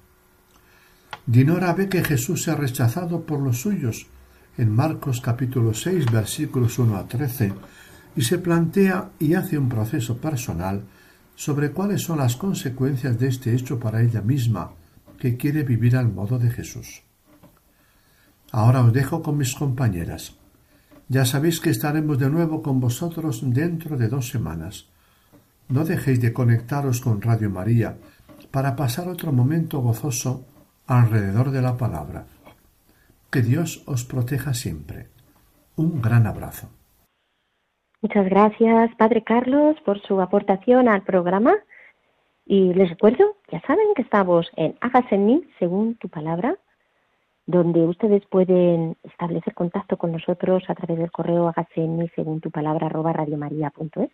Dinora 1.26 1.74
ve 1.74 1.88
que 1.88 2.04
Jesús 2.04 2.50
ha 2.50 2.56
rechazado 2.56 3.26
por 3.26 3.39
los 3.39 3.62
suyos 3.62 4.08
en 4.58 4.76
Marcos 4.76 5.22
capítulo 5.22 5.74
6 5.74 6.12
versículos 6.12 6.78
1 6.80 6.98
a 6.98 7.08
13 7.08 7.54
y 8.18 8.22
se 8.24 8.39
plantea 8.39 9.12
y 9.20 9.36
hace 9.36 9.58
un 9.58 9.70
proceso 9.70 10.18
personal 10.18 10.84
sobre 11.36 11.71
cuáles 11.71 12.02
son 12.02 12.19
las 12.19 12.36
consecuencias 12.36 13.19
de 13.19 13.28
este 13.28 13.54
hecho 13.54 13.80
para 13.80 14.02
ella 14.02 14.21
misma 14.21 14.71
que 15.19 15.38
quiere 15.38 15.63
vivir 15.63 15.95
al 15.98 16.12
modo 16.12 16.39
de 16.39 16.50
Jesús. 16.50 17.04
Ahora 18.52 18.84
os 18.84 18.93
dejo 18.93 19.21
con 19.21 19.38
mis 19.38 19.54
compañeras. 19.54 20.38
Ya 21.08 21.26
sabéis 21.26 21.60
que 21.60 21.69
estaremos 21.69 22.17
de 22.17 22.30
nuevo 22.30 22.62
con 22.62 22.80
vosotros 22.80 23.41
dentro 23.43 23.98
de 23.98 24.08
dos 24.08 24.30
semanas. 24.30 24.88
No 25.67 25.84
dejéis 25.84 26.21
de 26.21 26.34
conectaros 26.34 27.02
con 27.02 27.21
Radio 27.21 27.50
María 27.50 27.98
para 28.52 28.76
pasar 28.76 29.08
otro 29.10 29.32
momento 29.32 29.82
gozoso 29.82 30.45
alrededor 30.88 31.52
de 31.52 31.62
la 31.62 31.78
palabra. 31.78 32.26
Que 33.30 33.41
Dios 33.41 33.84
os 33.86 34.06
proteja 34.06 34.54
siempre. 34.54 35.10
Un 35.76 36.02
gran 36.02 36.26
abrazo. 36.26 36.69
Muchas 38.06 38.30
gracias, 38.30 38.94
Padre 38.98 39.24
Carlos, 39.24 39.78
por 39.84 40.00
su 40.00 40.22
aportación 40.22 40.88
al 40.88 41.02
programa. 41.02 41.56
Y 42.46 42.72
les 42.76 42.91
recuerdo, 42.91 43.38
ya 43.52 43.60
saben 43.62 43.96
que 43.96 44.04
estamos 44.04 44.48
en 44.58 44.78
Hágase 44.80 45.15
en 45.15 45.26
mí, 45.26 45.44
según 45.58 45.96
tu 45.96 46.08
palabra, 46.08 46.56
donde 47.48 47.84
ustedes 47.84 48.24
pueden 48.28 48.96
establecer 49.02 49.56
contacto 49.56 49.98
con 49.98 50.12
nosotros 50.12 50.62
a 50.68 50.76
través 50.76 51.00
del 51.00 51.12
correo 51.12 51.48
hágase 51.48 51.82
en 51.82 51.98
mí, 51.98 52.08
según 52.15 52.41
tu 52.41 52.52
palabra, 52.52 52.86
arroba 52.86 53.12
radiomaria.es. 53.12 54.12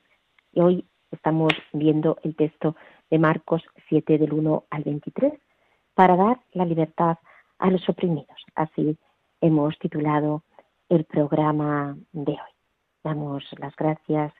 Y 0.53 0.61
hoy 0.61 0.85
estamos 1.11 1.51
viendo 1.73 2.17
el 2.23 2.37
texto 2.37 2.77
de 3.09 3.19
Marcos 3.19 3.61
7 3.89 4.17
del 4.17 4.31
1 4.31 4.63
al 4.69 4.83
23 4.83 5.33
para 5.95 6.15
dar 6.15 6.39
la 6.53 6.63
libertad 6.63 7.17
a 7.59 7.69
los 7.69 7.89
oprimidos. 7.89 8.41
Así 8.55 8.97
hemos 9.41 9.77
titulado 9.79 10.43
el 10.87 11.03
programa 11.03 11.97
de 12.13 12.31
hoy. 12.31 12.50
Damos 13.03 13.43
las 13.59 13.75
gracias 13.75 14.33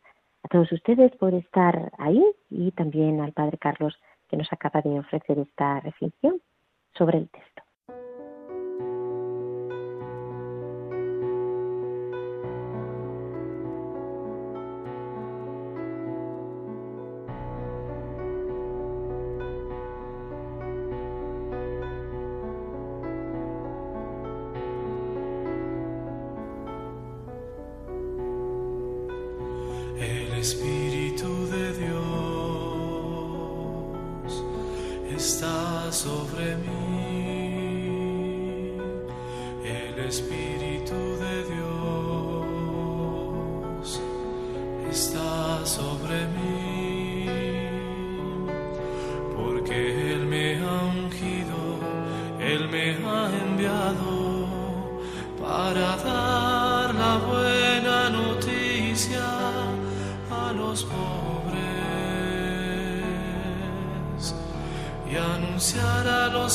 a 0.44 0.48
todos 0.48 0.72
ustedes 0.72 1.16
por 1.18 1.34
estar 1.34 1.92
ahí 1.98 2.24
y 2.50 2.72
también 2.72 3.22
al 3.22 3.34
Padre 3.34 3.58
Carlos 3.58 3.96
que 4.30 4.38
nos 4.38 4.52
acaba 4.52 4.82
de 4.82 5.00
ofrecer 5.00 5.40
esta 5.40 5.80
reflexión 5.82 6.42
sobre 6.98 7.18
el 7.18 7.30
texto. 7.30 7.64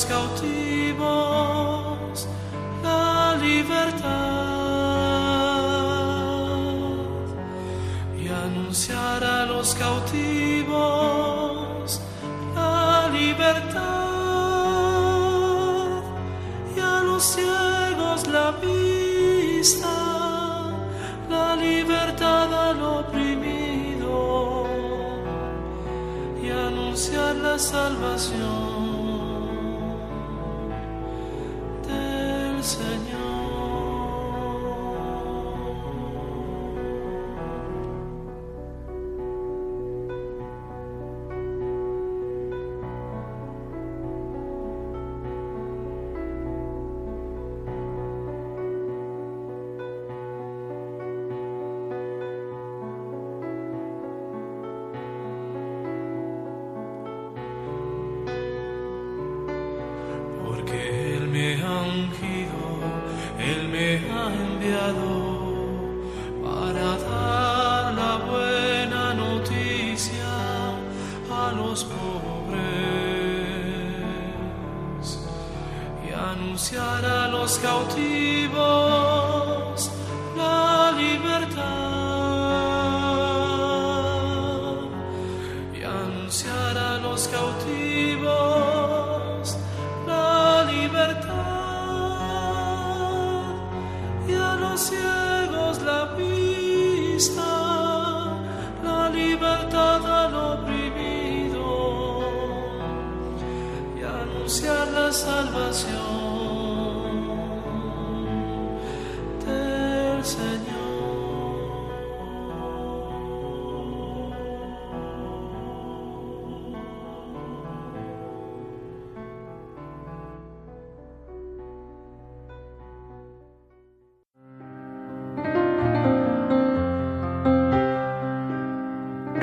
cautivos 0.09 1.07
la 2.83 3.37
libertad 3.41 4.07
y 8.19 8.29
anunciar 8.29 9.25
a 9.25 9.47
los 9.47 9.75
cautivos 9.75 10.77
la 12.55 13.09
libertad 13.13 13.77
y 16.77 16.81
a 16.81 17.01
los 17.03 17.23
ciegos 17.23 18.27
la 18.29 18.53
vista, 18.53 19.89
la 21.29 21.57
libertad 21.57 22.71
al 22.71 22.83
oprimido 22.83 24.67
y 26.43 26.51
anunciar 26.51 27.37
la 27.37 27.59
salvación. 27.59 28.76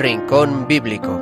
Rincón 0.04 0.68
Bíblico. 0.68 1.18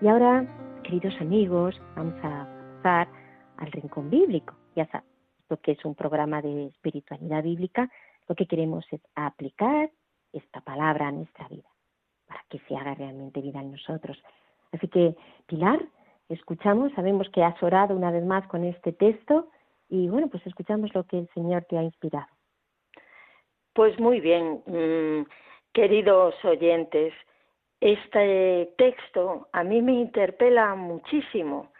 Y 0.00 0.06
ahora, 0.06 0.46
queridos 0.84 1.12
amigos, 1.20 1.74
vamos 1.96 2.14
a 2.22 2.46
pasar 2.84 3.08
al 3.56 3.72
Rincón 3.72 4.10
Bíblico. 4.10 4.54
Ya 4.76 4.86
sabes, 4.92 5.08
esto 5.40 5.56
que 5.56 5.72
es 5.72 5.84
un 5.84 5.96
programa 5.96 6.40
de 6.40 6.66
espiritualidad 6.66 7.42
bíblica, 7.42 7.90
lo 8.28 8.36
que 8.36 8.46
queremos 8.46 8.86
es 8.92 9.00
aplicar 9.16 9.90
esta 10.32 10.60
palabra 10.60 11.08
a 11.08 11.10
nuestra 11.10 11.48
vida, 11.48 11.68
para 12.28 12.44
que 12.48 12.60
se 12.60 12.76
haga 12.76 12.94
realmente 12.94 13.40
vida 13.40 13.60
en 13.60 13.72
nosotros. 13.72 14.16
Así 14.70 14.86
que, 14.86 15.16
Pilar, 15.48 15.80
escuchamos, 16.28 16.92
sabemos 16.92 17.28
que 17.30 17.42
has 17.42 17.60
orado 17.60 17.96
una 17.96 18.12
vez 18.12 18.24
más 18.24 18.46
con 18.46 18.62
este 18.62 18.92
texto 18.92 19.48
y 19.88 20.08
bueno, 20.08 20.28
pues 20.28 20.46
escuchamos 20.46 20.94
lo 20.94 21.02
que 21.08 21.18
el 21.18 21.28
Señor 21.34 21.64
te 21.68 21.76
ha 21.76 21.82
inspirado. 21.82 22.28
Pues 23.72 23.98
muy 23.98 24.20
bien. 24.20 24.62
Mm, 25.74 25.80
Queridos 25.80 26.34
oyentes, 26.44 27.12
este 27.80 28.72
texto 28.78 29.48
a 29.52 29.64
mí 29.64 29.82
me 29.82 29.92
interpela 29.92 30.74
muchísimo 30.74 31.72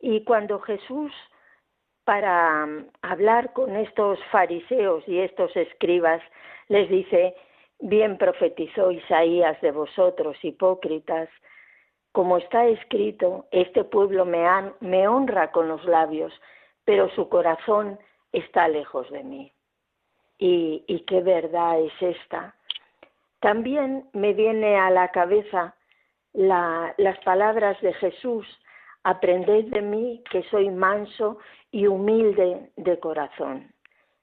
y 0.00 0.24
cuando 0.24 0.60
Jesús, 0.60 1.12
para 2.04 2.66
hablar 3.02 3.52
con 3.52 3.76
estos 3.76 4.18
fariseos 4.32 5.04
y 5.06 5.18
estos 5.18 5.54
escribas, 5.56 6.22
les 6.68 6.88
dice, 6.88 7.34
bien 7.80 8.16
profetizó 8.18 8.90
Isaías 8.90 9.60
de 9.60 9.72
vosotros, 9.72 10.36
hipócritas, 10.42 11.28
como 12.12 12.38
está 12.38 12.66
escrito, 12.66 13.46
este 13.50 13.84
pueblo 13.84 14.24
me, 14.24 14.44
me 14.80 15.06
honra 15.06 15.52
con 15.52 15.68
los 15.68 15.84
labios, 15.84 16.32
pero 16.84 17.10
su 17.10 17.28
corazón 17.28 17.98
está 18.32 18.68
lejos 18.68 19.08
de 19.10 19.22
mí. 19.22 19.52
Y, 20.38 20.84
y 20.86 21.00
qué 21.00 21.20
verdad 21.20 21.80
es 21.80 21.92
esta 22.00 22.54
también 23.40 24.08
me 24.12 24.32
viene 24.32 24.76
a 24.76 24.90
la 24.90 25.08
cabeza 25.08 25.74
las 26.32 27.18
palabras 27.24 27.80
de 27.80 27.92
Jesús, 27.94 28.46
aprended 29.02 29.66
de 29.66 29.82
mí 29.82 30.22
que 30.30 30.42
soy 30.44 30.70
manso 30.70 31.38
y 31.70 31.86
humilde 31.86 32.70
de 32.76 32.98
corazón. 32.98 33.72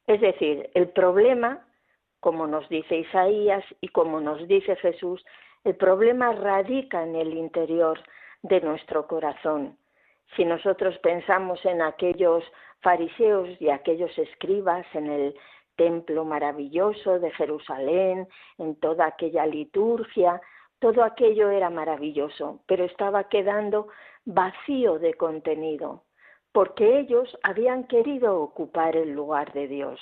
Es 0.08 0.22
decir, 0.22 0.70
el 0.74 0.90
problema, 0.90 1.66
como 2.20 2.46
nos 2.46 2.68
dice 2.70 2.98
Isaías 2.98 3.64
y 3.82 3.88
como 3.90 4.20
nos 4.20 4.48
dice 4.48 4.76
Jesús, 4.78 5.26
el 5.64 5.76
problema 5.76 6.32
radica 6.34 7.04
en 7.04 7.16
el 7.16 7.34
interior 7.34 8.00
de 8.44 8.62
nuestro 8.62 9.08
corazón. 9.08 9.78
Si 10.36 10.46
nosotros 10.46 10.98
pensamos 11.00 11.64
en 11.66 11.82
aquellos 11.82 12.44
fariseos 12.82 13.50
y 13.60 13.70
aquellos 13.70 14.16
escribas 14.18 14.86
en 14.94 15.08
el 15.08 15.36
templo 15.76 16.26
maravilloso 16.26 17.20
de 17.20 17.32
Jerusalén, 17.32 18.28
en 18.58 18.76
toda 18.76 19.08
aquella 19.08 19.46
liturgia, 19.46 20.42
todo 20.80 21.04
aquello 21.04 21.50
era 21.50 21.70
maravilloso, 21.70 22.62
pero 22.68 22.84
estaba 22.84 23.30
quedando 23.30 23.88
vacío 24.26 25.00
de 25.00 25.14
contenido, 25.14 26.04
porque 26.52 27.00
ellos 27.00 27.38
habían 27.44 27.86
querido 27.86 28.42
ocupar 28.42 28.96
el 28.96 29.12
lugar 29.12 29.54
de 29.54 29.68
Dios. 29.68 30.00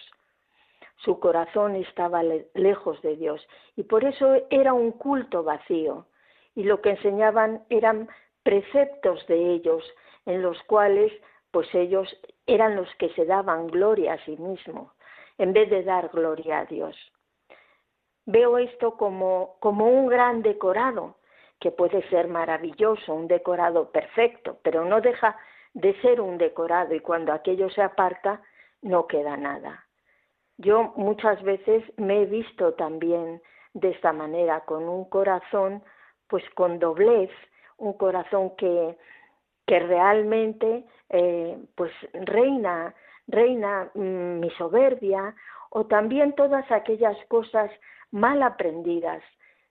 Su 0.98 1.20
corazón 1.20 1.76
estaba 1.76 2.24
lejos 2.54 3.02
de 3.02 3.16
Dios 3.18 3.46
y 3.76 3.84
por 3.84 4.06
eso 4.06 4.36
era 4.50 4.74
un 4.74 4.92
culto 4.92 5.44
vacío. 5.44 6.08
Y 6.56 6.64
lo 6.64 6.82
que 6.82 6.92
enseñaban 6.92 7.64
eran 7.70 8.08
preceptos 8.44 9.26
de 9.28 9.54
ellos, 9.54 9.84
en 10.26 10.42
los 10.42 10.62
cuales 10.64 11.12
pues 11.52 11.68
ellos 11.76 12.08
eran 12.48 12.76
los 12.76 12.88
que 12.96 13.10
se 13.10 13.26
daban 13.26 13.68
gloria 13.68 14.14
a 14.14 14.26
sí 14.26 14.38
mismos, 14.38 14.92
en 15.38 15.54
vez 15.54 15.70
de 15.70 15.84
dar 15.84 16.10
gloria 16.10 16.60
a 16.60 16.66
Dios. 16.66 16.96
Veo 18.26 18.58
esto 18.58 18.96
como, 18.98 19.56
como 19.60 19.88
un 19.88 20.08
gran 20.08 20.42
decorado, 20.42 21.18
que 21.60 21.72
puede 21.72 22.08
ser 22.10 22.28
maravilloso, 22.28 23.14
un 23.14 23.28
decorado 23.28 23.92
perfecto, 23.92 24.60
pero 24.64 24.86
no 24.86 25.02
deja 25.02 25.38
de 25.74 26.00
ser 26.02 26.22
un 26.22 26.38
decorado 26.38 26.94
y 26.94 27.00
cuando 27.00 27.34
aquello 27.34 27.70
se 27.70 27.82
aparta 27.82 28.42
no 28.82 29.08
queda 29.08 29.38
nada. 29.38 29.86
Yo 30.58 30.94
muchas 30.96 31.42
veces 31.44 31.84
me 31.98 32.22
he 32.22 32.26
visto 32.26 32.74
también 32.74 33.42
de 33.74 33.90
esta 33.90 34.14
manera, 34.14 34.62
con 34.62 34.88
un 34.88 35.10
corazón 35.10 35.84
pues 36.28 36.44
con 36.52 36.80
doblez, 36.80 37.32
un 37.78 37.94
corazón 37.94 38.56
que, 38.56 38.98
que 39.66 39.80
realmente 39.80 40.86
eh, 41.10 41.58
pues 41.76 41.92
reina, 42.14 42.94
reina 43.28 43.90
mm, 43.94 44.40
mi 44.40 44.50
soberbia 44.52 45.36
o 45.70 45.86
también 45.86 46.34
todas 46.34 46.70
aquellas 46.72 47.18
cosas 47.28 47.72
mal 48.12 48.44
aprendidas 48.44 49.24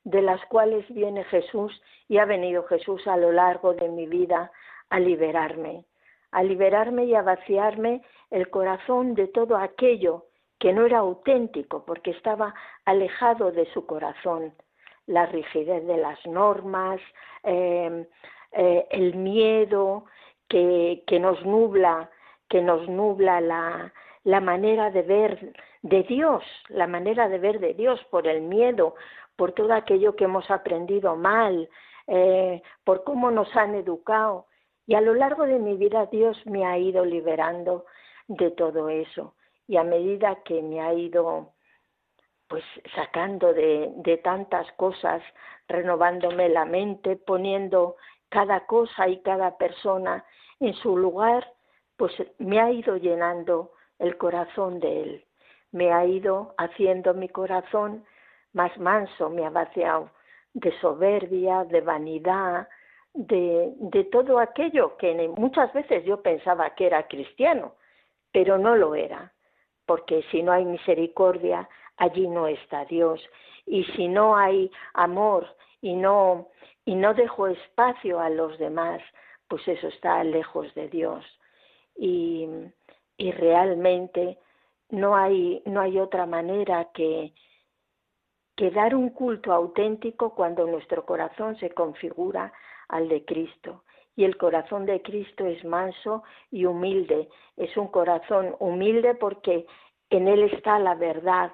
de 0.04 0.22
las 0.22 0.44
cuales 0.46 0.84
viene 0.92 1.24
Jesús 1.24 1.80
y 2.08 2.18
ha 2.18 2.24
venido 2.24 2.64
Jesús 2.64 3.06
a 3.06 3.16
lo 3.16 3.32
largo 3.32 3.74
de 3.74 3.88
mi 3.88 4.06
vida 4.06 4.50
a 4.90 4.98
liberarme, 4.98 5.84
a 6.32 6.42
liberarme 6.42 7.04
y 7.04 7.14
a 7.14 7.22
vaciarme 7.22 8.02
el 8.30 8.50
corazón 8.50 9.14
de 9.14 9.28
todo 9.28 9.56
aquello 9.56 10.26
que 10.58 10.72
no 10.72 10.86
era 10.86 10.98
auténtico 10.98 11.84
porque 11.84 12.12
estaba 12.12 12.54
alejado 12.84 13.50
de 13.52 13.66
su 13.72 13.86
corazón, 13.86 14.54
la 15.06 15.26
rigidez 15.26 15.86
de 15.86 15.96
las 15.96 16.24
normas, 16.26 17.00
em, 17.42 18.06
eh, 18.52 18.86
el 18.90 19.14
miedo 19.16 20.04
que, 20.48 21.02
nos 21.18 21.44
nubla, 21.44 22.10
que 22.52 22.60
nos 22.60 22.86
nubla 22.86 23.40
la, 23.40 23.94
la 24.24 24.40
manera 24.42 24.90
de 24.90 25.00
ver 25.00 25.54
de 25.80 26.02
Dios, 26.02 26.44
la 26.68 26.86
manera 26.86 27.30
de 27.30 27.38
ver 27.38 27.60
de 27.60 27.72
Dios 27.72 27.98
por 28.10 28.28
el 28.28 28.42
miedo, 28.42 28.94
por 29.36 29.52
todo 29.52 29.72
aquello 29.72 30.16
que 30.16 30.24
hemos 30.24 30.50
aprendido 30.50 31.16
mal, 31.16 31.70
eh, 32.08 32.60
por 32.84 33.04
cómo 33.04 33.30
nos 33.30 33.48
han 33.56 33.74
educado. 33.74 34.48
Y 34.86 34.96
a 34.96 35.00
lo 35.00 35.14
largo 35.14 35.46
de 35.46 35.58
mi 35.58 35.78
vida 35.78 36.04
Dios 36.12 36.36
me 36.44 36.66
ha 36.66 36.76
ido 36.76 37.06
liberando 37.06 37.86
de 38.28 38.50
todo 38.50 38.90
eso. 38.90 39.34
Y 39.66 39.78
a 39.78 39.82
medida 39.82 40.42
que 40.44 40.60
me 40.60 40.82
ha 40.82 40.92
ido 40.92 41.54
pues 42.48 42.64
sacando 42.94 43.54
de, 43.54 43.92
de 43.96 44.18
tantas 44.18 44.70
cosas, 44.72 45.22
renovándome 45.68 46.50
la 46.50 46.66
mente, 46.66 47.16
poniendo 47.16 47.96
cada 48.28 48.66
cosa 48.66 49.08
y 49.08 49.22
cada 49.22 49.56
persona 49.56 50.26
en 50.60 50.74
su 50.74 50.98
lugar, 50.98 51.50
pues 52.02 52.14
me 52.38 52.60
ha 52.60 52.68
ido 52.68 52.96
llenando 52.96 53.70
el 54.00 54.18
corazón 54.18 54.80
de 54.80 55.02
Él. 55.02 55.24
Me 55.70 55.92
ha 55.92 56.04
ido 56.04 56.52
haciendo 56.58 57.14
mi 57.14 57.28
corazón 57.28 58.04
más 58.52 58.76
manso, 58.76 59.30
me 59.30 59.46
ha 59.46 59.50
vaciado 59.50 60.10
de 60.52 60.76
soberbia, 60.80 61.62
de 61.62 61.80
vanidad, 61.80 62.68
de, 63.14 64.08
todo 64.10 64.40
aquello 64.40 64.96
que 64.96 65.14
muchas 65.28 65.72
veces 65.74 66.04
yo 66.04 66.22
pensaba 66.22 66.74
que 66.74 66.86
era 66.86 67.06
cristiano, 67.06 67.76
pero 68.32 68.58
no 68.58 68.74
lo 68.74 68.96
era, 68.96 69.32
porque 69.86 70.24
si 70.32 70.42
no 70.42 70.50
hay 70.50 70.64
misericordia, 70.64 71.68
allí 71.98 72.26
no 72.26 72.48
está 72.48 72.84
Dios, 72.86 73.24
y 73.64 73.84
si 73.94 74.08
no 74.08 74.36
hay 74.36 74.72
amor 74.94 75.46
y 75.80 75.94
no 75.94 76.48
y 76.84 76.96
no 76.96 77.14
dejo 77.14 77.46
espacio 77.46 78.18
a 78.18 78.28
los 78.28 78.58
demás, 78.58 79.00
pues 79.46 79.68
eso 79.68 79.86
está 79.86 80.24
lejos 80.24 80.74
de 80.74 80.88
Dios. 80.88 81.24
Y, 81.96 82.48
realmente 83.18 84.38
no 84.90 85.14
hay, 85.14 85.62
no 85.64 85.80
hay 85.80 86.00
otra 86.00 86.26
manera 86.26 86.90
que, 86.92 87.32
dar 88.74 88.94
un 88.94 89.10
culto 89.10 89.52
auténtico 89.52 90.34
cuando 90.34 90.66
nuestro 90.66 91.04
corazón 91.04 91.56
se 91.58 91.70
configura 91.70 92.52
al 92.88 93.08
de 93.08 93.24
Cristo. 93.24 93.84
Y 94.14 94.24
el 94.24 94.36
corazón 94.36 94.86
de 94.86 95.02
Cristo 95.02 95.46
es 95.46 95.64
manso 95.64 96.22
y 96.50 96.64
humilde. 96.64 97.28
Es 97.56 97.76
un 97.76 97.88
corazón 97.88 98.54
humilde 98.60 99.14
porque 99.14 99.66
en 100.10 100.28
él 100.28 100.44
está 100.44 100.78
la 100.78 100.94
verdad. 100.94 101.52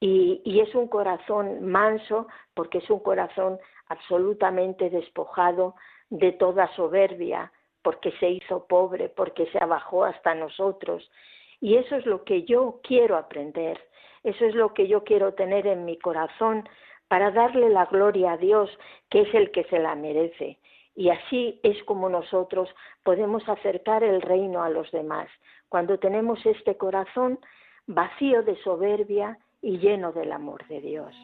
Y 0.00 0.60
es 0.60 0.74
un 0.74 0.88
corazón 0.88 1.66
manso 1.66 2.28
porque 2.54 2.78
es 2.78 2.88
un 2.88 3.00
corazón 3.00 3.58
absolutamente 3.88 4.90
despojado 4.90 5.74
de 6.10 6.32
toda 6.32 6.74
soberbia, 6.74 7.52
porque 7.88 8.12
se 8.20 8.28
hizo 8.28 8.66
pobre, 8.66 9.08
porque 9.08 9.46
se 9.46 9.56
abajó 9.56 10.04
hasta 10.04 10.34
nosotros. 10.34 11.10
Y 11.58 11.76
eso 11.76 11.96
es 11.96 12.04
lo 12.04 12.22
que 12.22 12.42
yo 12.42 12.80
quiero 12.82 13.16
aprender, 13.16 13.80
eso 14.24 14.44
es 14.44 14.54
lo 14.54 14.74
que 14.74 14.88
yo 14.88 15.04
quiero 15.04 15.32
tener 15.32 15.66
en 15.66 15.86
mi 15.86 15.98
corazón 15.98 16.68
para 17.08 17.30
darle 17.30 17.70
la 17.70 17.86
gloria 17.86 18.32
a 18.32 18.36
Dios, 18.36 18.68
que 19.08 19.22
es 19.22 19.32
el 19.32 19.52
que 19.52 19.64
se 19.70 19.78
la 19.78 19.94
merece. 19.94 20.58
Y 20.94 21.08
así 21.08 21.60
es 21.62 21.82
como 21.84 22.10
nosotros 22.10 22.68
podemos 23.04 23.48
acercar 23.48 24.04
el 24.04 24.20
reino 24.20 24.62
a 24.62 24.68
los 24.68 24.90
demás, 24.90 25.30
cuando 25.70 25.98
tenemos 25.98 26.44
este 26.44 26.76
corazón 26.76 27.38
vacío 27.86 28.42
de 28.42 28.62
soberbia 28.64 29.38
y 29.62 29.78
lleno 29.78 30.12
del 30.12 30.32
amor 30.32 30.68
de 30.68 30.82
Dios. 30.82 31.14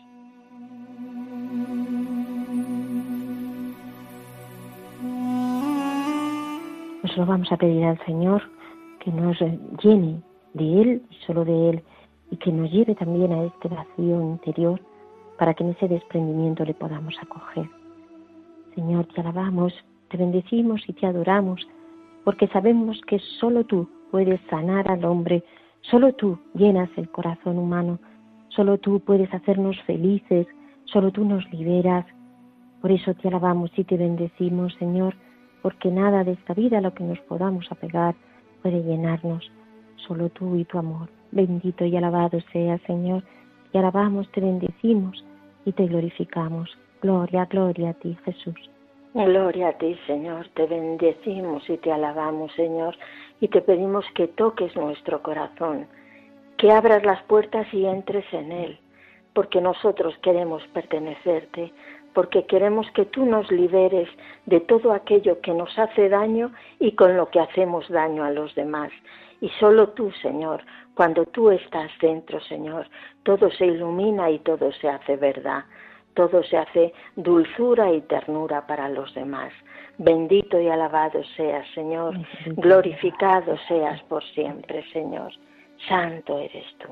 Pues 7.14 7.28
vamos 7.28 7.52
a 7.52 7.56
pedir 7.56 7.84
al 7.84 8.04
Señor 8.06 8.42
que 8.98 9.12
nos 9.12 9.38
llene 9.84 10.20
de 10.52 10.82
Él 10.82 11.02
y 11.08 11.14
solo 11.26 11.44
de 11.44 11.70
Él 11.70 11.82
y 12.32 12.36
que 12.38 12.50
nos 12.50 12.72
lleve 12.72 12.96
también 12.96 13.32
a 13.32 13.44
este 13.44 13.68
vacío 13.68 14.20
interior 14.20 14.80
para 15.38 15.54
que 15.54 15.62
en 15.62 15.70
ese 15.70 15.86
desprendimiento 15.86 16.64
le 16.64 16.74
podamos 16.74 17.14
acoger. 17.22 17.70
Señor, 18.74 19.06
te 19.14 19.20
alabamos, 19.20 19.72
te 20.08 20.16
bendecimos 20.16 20.82
y 20.88 20.92
te 20.92 21.06
adoramos 21.06 21.64
porque 22.24 22.48
sabemos 22.48 23.00
que 23.06 23.20
solo 23.38 23.62
tú 23.62 23.88
puedes 24.10 24.40
sanar 24.50 24.90
al 24.90 25.04
hombre, 25.04 25.44
solo 25.82 26.14
tú 26.14 26.36
llenas 26.54 26.90
el 26.96 27.08
corazón 27.10 27.58
humano, 27.58 28.00
solo 28.48 28.78
tú 28.78 28.98
puedes 28.98 29.32
hacernos 29.32 29.80
felices, 29.82 30.48
solo 30.86 31.12
tú 31.12 31.24
nos 31.24 31.48
liberas. 31.52 32.06
Por 32.80 32.90
eso 32.90 33.14
te 33.14 33.28
alabamos 33.28 33.70
y 33.76 33.84
te 33.84 33.96
bendecimos, 33.96 34.74
Señor, 34.80 35.14
porque 35.64 35.90
nada 35.90 36.24
de 36.24 36.32
esta 36.32 36.52
vida 36.52 36.76
a 36.76 36.80
lo 36.82 36.92
que 36.92 37.04
nos 37.04 37.18
podamos 37.20 37.72
apegar 37.72 38.14
puede 38.60 38.82
llenarnos, 38.82 39.50
solo 39.96 40.28
tú 40.28 40.56
y 40.56 40.66
tu 40.66 40.78
amor. 40.78 41.08
Bendito 41.32 41.86
y 41.86 41.96
alabado 41.96 42.38
sea, 42.52 42.76
Señor, 42.86 43.22
te 43.72 43.78
alabamos, 43.78 44.30
te 44.32 44.42
bendecimos 44.42 45.24
y 45.64 45.72
te 45.72 45.86
glorificamos. 45.86 46.68
Gloria, 47.00 47.46
gloria 47.46 47.88
a 47.88 47.94
ti, 47.94 48.14
Jesús. 48.26 48.70
Gloria 49.14 49.68
a 49.68 49.78
ti, 49.78 49.96
Señor, 50.06 50.48
te 50.52 50.66
bendecimos 50.66 51.62
y 51.70 51.78
te 51.78 51.90
alabamos, 51.90 52.52
Señor, 52.52 52.94
y 53.40 53.48
te 53.48 53.62
pedimos 53.62 54.04
que 54.14 54.28
toques 54.28 54.76
nuestro 54.76 55.22
corazón, 55.22 55.86
que 56.58 56.72
abras 56.72 57.06
las 57.06 57.22
puertas 57.22 57.66
y 57.72 57.86
entres 57.86 58.26
en 58.32 58.52
él, 58.52 58.78
porque 59.32 59.62
nosotros 59.62 60.14
queremos 60.20 60.62
pertenecerte, 60.74 61.72
porque 62.14 62.46
queremos 62.46 62.90
que 62.92 63.04
tú 63.04 63.26
nos 63.26 63.50
liberes 63.50 64.08
de 64.46 64.60
todo 64.60 64.92
aquello 64.92 65.40
que 65.40 65.52
nos 65.52 65.76
hace 65.78 66.08
daño 66.08 66.52
y 66.78 66.92
con 66.92 67.16
lo 67.16 67.28
que 67.28 67.40
hacemos 67.40 67.88
daño 67.88 68.24
a 68.24 68.30
los 68.30 68.54
demás. 68.54 68.90
Y 69.40 69.48
solo 69.60 69.90
tú, 69.90 70.10
Señor, 70.22 70.62
cuando 70.94 71.26
tú 71.26 71.50
estás 71.50 71.90
dentro, 72.00 72.40
Señor, 72.40 72.86
todo 73.24 73.50
se 73.50 73.66
ilumina 73.66 74.30
y 74.30 74.38
todo 74.38 74.72
se 74.72 74.88
hace 74.88 75.16
verdad, 75.16 75.64
todo 76.14 76.42
se 76.44 76.56
hace 76.56 76.94
dulzura 77.16 77.92
y 77.92 78.00
ternura 78.02 78.66
para 78.66 78.88
los 78.88 79.12
demás. 79.14 79.52
Bendito 79.98 80.60
y 80.60 80.68
alabado 80.68 81.22
seas, 81.36 81.66
Señor, 81.74 82.14
glorificado 82.46 83.56
seas 83.68 84.02
por 84.04 84.22
siempre, 84.32 84.84
Señor. 84.92 85.32
santo 85.88 86.38
eres 86.38 86.66
tú. 86.78 86.88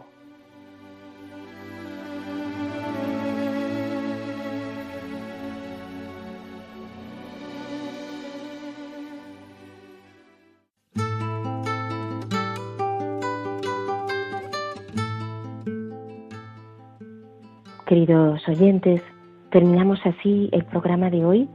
Queridos 17.93 18.41
oyentes, 18.49 19.03
terminamos 19.51 20.01
así 20.07 20.49
el 20.53 20.65
programa 20.65 21.11
de 21.11 21.27
hoy. 21.27 21.47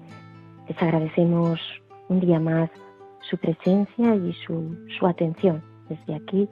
Les 0.67 0.79
agradecemos 0.79 1.59
un 2.09 2.19
día 2.19 2.39
más 2.39 2.69
su 3.27 3.39
presencia 3.39 4.13
y 4.15 4.33
su, 4.45 4.77
su 4.99 5.07
atención 5.07 5.63
desde 5.89 6.13
aquí, 6.13 6.47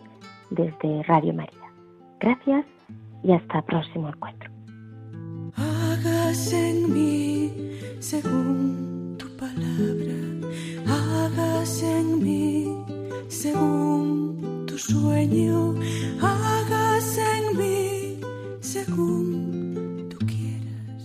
desde 0.49 1.03
Radio 1.03 1.35
María. 1.35 1.71
Gracias 2.19 2.65
y 3.21 3.31
hasta 3.31 3.61
próximo 3.61 4.09
encuentro. 4.09 4.49
Hágase 5.55 6.71
en 6.71 6.91
mí 6.91 7.51
según 7.99 9.15
tu 9.19 9.27
palabra, 9.37 10.49
hágase 10.87 11.99
en 11.99 12.23
mí 12.23 12.75
según 13.27 14.65
tu 14.65 14.79
sueño, 14.79 15.75
hágase 16.23 17.21
en 17.37 17.57
mí 17.59 18.19
según. 18.61 19.34